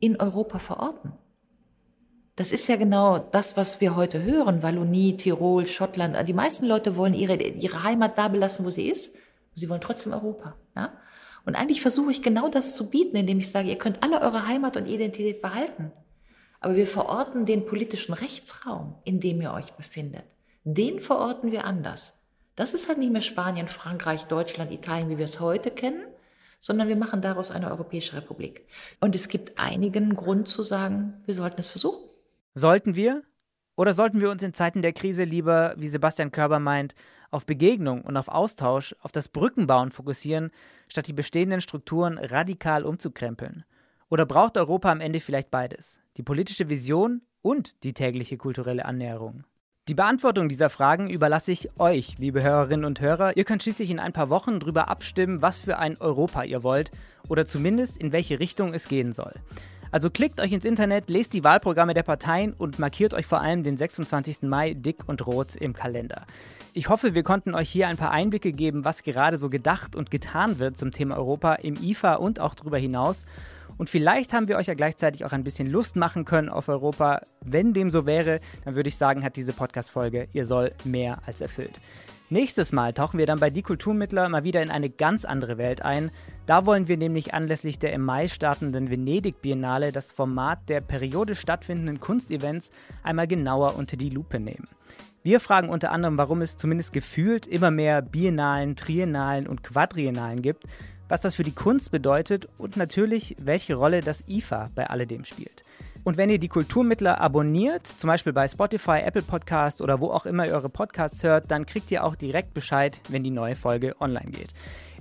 in 0.00 0.18
Europa 0.18 0.58
verorten. 0.58 1.12
Das 2.40 2.52
ist 2.52 2.68
ja 2.68 2.76
genau 2.76 3.18
das, 3.18 3.58
was 3.58 3.82
wir 3.82 3.96
heute 3.96 4.22
hören. 4.22 4.62
Wallonie, 4.62 5.14
Tirol, 5.14 5.66
Schottland. 5.66 6.16
Die 6.26 6.32
meisten 6.32 6.64
Leute 6.64 6.96
wollen 6.96 7.12
ihre, 7.12 7.36
ihre 7.36 7.82
Heimat 7.82 8.16
da 8.16 8.28
belassen, 8.28 8.64
wo 8.64 8.70
sie 8.70 8.88
ist. 8.88 9.12
Sie 9.54 9.68
wollen 9.68 9.82
trotzdem 9.82 10.14
Europa. 10.14 10.56
Ja? 10.74 10.94
Und 11.44 11.54
eigentlich 11.54 11.82
versuche 11.82 12.10
ich 12.10 12.22
genau 12.22 12.48
das 12.48 12.74
zu 12.74 12.88
bieten, 12.88 13.14
indem 13.14 13.40
ich 13.40 13.50
sage, 13.50 13.68
ihr 13.68 13.76
könnt 13.76 14.02
alle 14.02 14.22
eure 14.22 14.46
Heimat 14.46 14.78
und 14.78 14.86
Identität 14.86 15.42
behalten. 15.42 15.92
Aber 16.60 16.76
wir 16.76 16.86
verorten 16.86 17.44
den 17.44 17.66
politischen 17.66 18.14
Rechtsraum, 18.14 18.94
in 19.04 19.20
dem 19.20 19.42
ihr 19.42 19.52
euch 19.52 19.74
befindet. 19.74 20.24
Den 20.64 20.98
verorten 20.98 21.52
wir 21.52 21.66
anders. 21.66 22.14
Das 22.56 22.72
ist 22.72 22.88
halt 22.88 22.96
nicht 22.96 23.12
mehr 23.12 23.20
Spanien, 23.20 23.68
Frankreich, 23.68 24.24
Deutschland, 24.24 24.72
Italien, 24.72 25.10
wie 25.10 25.18
wir 25.18 25.26
es 25.26 25.40
heute 25.40 25.70
kennen, 25.70 26.06
sondern 26.58 26.88
wir 26.88 26.96
machen 26.96 27.20
daraus 27.20 27.50
eine 27.50 27.70
Europäische 27.70 28.16
Republik. 28.16 28.64
Und 28.98 29.14
es 29.14 29.28
gibt 29.28 29.58
einigen 29.58 30.16
Grund 30.16 30.48
zu 30.48 30.62
sagen, 30.62 31.20
wir 31.26 31.34
sollten 31.34 31.60
es 31.60 31.68
versuchen. 31.68 32.09
Sollten 32.54 32.96
wir? 32.96 33.22
Oder 33.76 33.94
sollten 33.94 34.20
wir 34.20 34.30
uns 34.30 34.42
in 34.42 34.54
Zeiten 34.54 34.82
der 34.82 34.92
Krise 34.92 35.24
lieber, 35.24 35.74
wie 35.76 35.88
Sebastian 35.88 36.32
Körber 36.32 36.58
meint, 36.58 36.94
auf 37.30 37.46
Begegnung 37.46 38.02
und 38.02 38.16
auf 38.16 38.28
Austausch, 38.28 38.94
auf 39.00 39.12
das 39.12 39.28
Brückenbauen 39.28 39.92
fokussieren, 39.92 40.50
statt 40.88 41.06
die 41.06 41.12
bestehenden 41.12 41.60
Strukturen 41.60 42.18
radikal 42.18 42.84
umzukrempeln? 42.84 43.64
Oder 44.08 44.26
braucht 44.26 44.56
Europa 44.56 44.90
am 44.90 45.00
Ende 45.00 45.20
vielleicht 45.20 45.52
beides? 45.52 46.00
Die 46.16 46.24
politische 46.24 46.68
Vision 46.68 47.22
und 47.40 47.84
die 47.84 47.94
tägliche 47.94 48.36
kulturelle 48.36 48.84
Annäherung? 48.84 49.44
Die 49.88 49.94
Beantwortung 49.94 50.48
dieser 50.48 50.70
Fragen 50.70 51.08
überlasse 51.08 51.52
ich 51.52 51.80
euch, 51.80 52.18
liebe 52.18 52.42
Hörerinnen 52.42 52.84
und 52.84 53.00
Hörer. 53.00 53.36
Ihr 53.36 53.44
könnt 53.44 53.62
schließlich 53.62 53.90
in 53.90 54.00
ein 54.00 54.12
paar 54.12 54.28
Wochen 54.28 54.60
darüber 54.60 54.88
abstimmen, 54.88 55.40
was 55.40 55.60
für 55.60 55.78
ein 55.78 55.96
Europa 56.00 56.42
ihr 56.42 56.64
wollt 56.64 56.90
oder 57.28 57.46
zumindest 57.46 57.96
in 57.96 58.12
welche 58.12 58.40
Richtung 58.40 58.74
es 58.74 58.88
gehen 58.88 59.12
soll. 59.12 59.34
Also 59.92 60.08
klickt 60.08 60.40
euch 60.40 60.52
ins 60.52 60.64
Internet, 60.64 61.10
lest 61.10 61.32
die 61.32 61.42
Wahlprogramme 61.42 61.94
der 61.94 62.04
Parteien 62.04 62.52
und 62.52 62.78
markiert 62.78 63.12
euch 63.12 63.26
vor 63.26 63.40
allem 63.40 63.64
den 63.64 63.76
26. 63.76 64.42
Mai 64.42 64.74
dick 64.74 65.08
und 65.08 65.26
rot 65.26 65.56
im 65.56 65.72
Kalender. 65.72 66.26
Ich 66.72 66.88
hoffe, 66.88 67.16
wir 67.16 67.24
konnten 67.24 67.56
euch 67.56 67.68
hier 67.68 67.88
ein 67.88 67.96
paar 67.96 68.12
Einblicke 68.12 68.52
geben, 68.52 68.84
was 68.84 69.02
gerade 69.02 69.36
so 69.36 69.48
gedacht 69.48 69.96
und 69.96 70.12
getan 70.12 70.60
wird 70.60 70.78
zum 70.78 70.92
Thema 70.92 71.16
Europa 71.16 71.54
im 71.54 71.74
IFA 71.74 72.14
und 72.14 72.38
auch 72.38 72.54
darüber 72.54 72.78
hinaus. 72.78 73.26
Und 73.78 73.90
vielleicht 73.90 74.32
haben 74.32 74.46
wir 74.46 74.58
euch 74.58 74.66
ja 74.66 74.74
gleichzeitig 74.74 75.24
auch 75.24 75.32
ein 75.32 75.42
bisschen 75.42 75.68
Lust 75.68 75.96
machen 75.96 76.24
können 76.24 76.48
auf 76.48 76.68
Europa. 76.68 77.22
Wenn 77.40 77.72
dem 77.72 77.90
so 77.90 78.06
wäre, 78.06 78.40
dann 78.64 78.76
würde 78.76 78.90
ich 78.90 78.96
sagen, 78.96 79.24
hat 79.24 79.34
diese 79.36 79.52
Podcast-Folge 79.52 80.28
ihr 80.32 80.44
soll 80.44 80.72
mehr 80.84 81.18
als 81.26 81.40
erfüllt. 81.40 81.80
Nächstes 82.32 82.70
Mal 82.70 82.92
tauchen 82.92 83.18
wir 83.18 83.26
dann 83.26 83.40
bei 83.40 83.50
Die 83.50 83.62
Kulturmittler 83.62 84.28
mal 84.28 84.44
wieder 84.44 84.62
in 84.62 84.70
eine 84.70 84.88
ganz 84.88 85.24
andere 85.24 85.58
Welt 85.58 85.82
ein. 85.82 86.12
Da 86.46 86.64
wollen 86.64 86.86
wir 86.86 86.96
nämlich 86.96 87.34
anlässlich 87.34 87.80
der 87.80 87.92
im 87.92 88.04
Mai 88.04 88.28
startenden 88.28 88.88
Venedig-Biennale 88.88 89.90
das 89.90 90.12
Format 90.12 90.68
der 90.68 90.80
periodisch 90.80 91.40
stattfindenden 91.40 91.98
Kunstevents 91.98 92.70
einmal 93.02 93.26
genauer 93.26 93.74
unter 93.74 93.96
die 93.96 94.10
Lupe 94.10 94.38
nehmen. 94.38 94.68
Wir 95.24 95.40
fragen 95.40 95.70
unter 95.70 95.90
anderem, 95.90 96.18
warum 96.18 96.40
es 96.40 96.56
zumindest 96.56 96.92
gefühlt 96.92 97.48
immer 97.48 97.72
mehr 97.72 98.00
Biennalen, 98.00 98.76
Triennalen 98.76 99.48
und 99.48 99.64
Quadriennalen 99.64 100.40
gibt, 100.40 100.66
was 101.08 101.20
das 101.20 101.34
für 101.34 101.42
die 101.42 101.50
Kunst 101.50 101.90
bedeutet 101.90 102.48
und 102.58 102.76
natürlich, 102.76 103.34
welche 103.40 103.74
Rolle 103.74 104.02
das 104.02 104.22
IFA 104.28 104.70
bei 104.76 104.86
alledem 104.86 105.24
spielt. 105.24 105.64
Und 106.04 106.16
wenn 106.16 106.30
ihr 106.30 106.38
die 106.38 106.48
Kulturmittler 106.48 107.20
abonniert, 107.20 107.86
zum 107.86 108.08
Beispiel 108.08 108.32
bei 108.32 108.48
Spotify, 108.48 109.00
Apple 109.04 109.22
Podcasts 109.22 109.82
oder 109.82 110.00
wo 110.00 110.10
auch 110.10 110.26
immer 110.26 110.46
ihr 110.46 110.54
eure 110.54 110.68
Podcasts 110.70 111.22
hört, 111.22 111.50
dann 111.50 111.66
kriegt 111.66 111.90
ihr 111.90 112.04
auch 112.04 112.16
direkt 112.16 112.54
Bescheid, 112.54 113.00
wenn 113.08 113.22
die 113.22 113.30
neue 113.30 113.56
Folge 113.56 113.94
online 114.00 114.30
geht. 114.30 114.52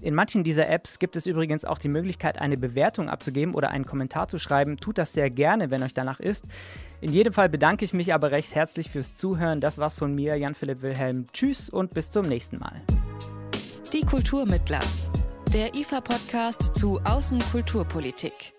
In 0.01 0.15
manchen 0.15 0.43
dieser 0.43 0.69
Apps 0.69 0.99
gibt 0.99 1.15
es 1.15 1.25
übrigens 1.25 1.65
auch 1.65 1.77
die 1.77 1.89
Möglichkeit, 1.89 2.39
eine 2.39 2.57
Bewertung 2.57 3.09
abzugeben 3.09 3.53
oder 3.53 3.69
einen 3.69 3.85
Kommentar 3.85 4.27
zu 4.27 4.39
schreiben. 4.39 4.77
Tut 4.77 4.97
das 4.97 5.13
sehr 5.13 5.29
gerne, 5.29 5.71
wenn 5.71 5.83
euch 5.83 5.93
danach 5.93 6.19
ist. 6.19 6.45
In 7.01 7.11
jedem 7.11 7.33
Fall 7.33 7.49
bedanke 7.49 7.83
ich 7.83 7.93
mich 7.93 8.13
aber 8.13 8.31
recht 8.31 8.55
herzlich 8.55 8.89
fürs 8.89 9.13
Zuhören. 9.13 9.61
Das 9.61 9.77
war's 9.77 9.95
von 9.95 10.13
mir, 10.15 10.37
Jan-Philipp 10.37 10.81
Wilhelm. 10.81 11.25
Tschüss 11.33 11.69
und 11.69 11.93
bis 11.93 12.09
zum 12.09 12.27
nächsten 12.27 12.59
Mal. 12.59 12.81
Die 13.93 14.05
Kulturmittler 14.05 14.81
der 15.53 15.73
IFA-Podcast 15.73 16.75
zu 16.75 16.99
Außenkulturpolitik. 17.03 18.53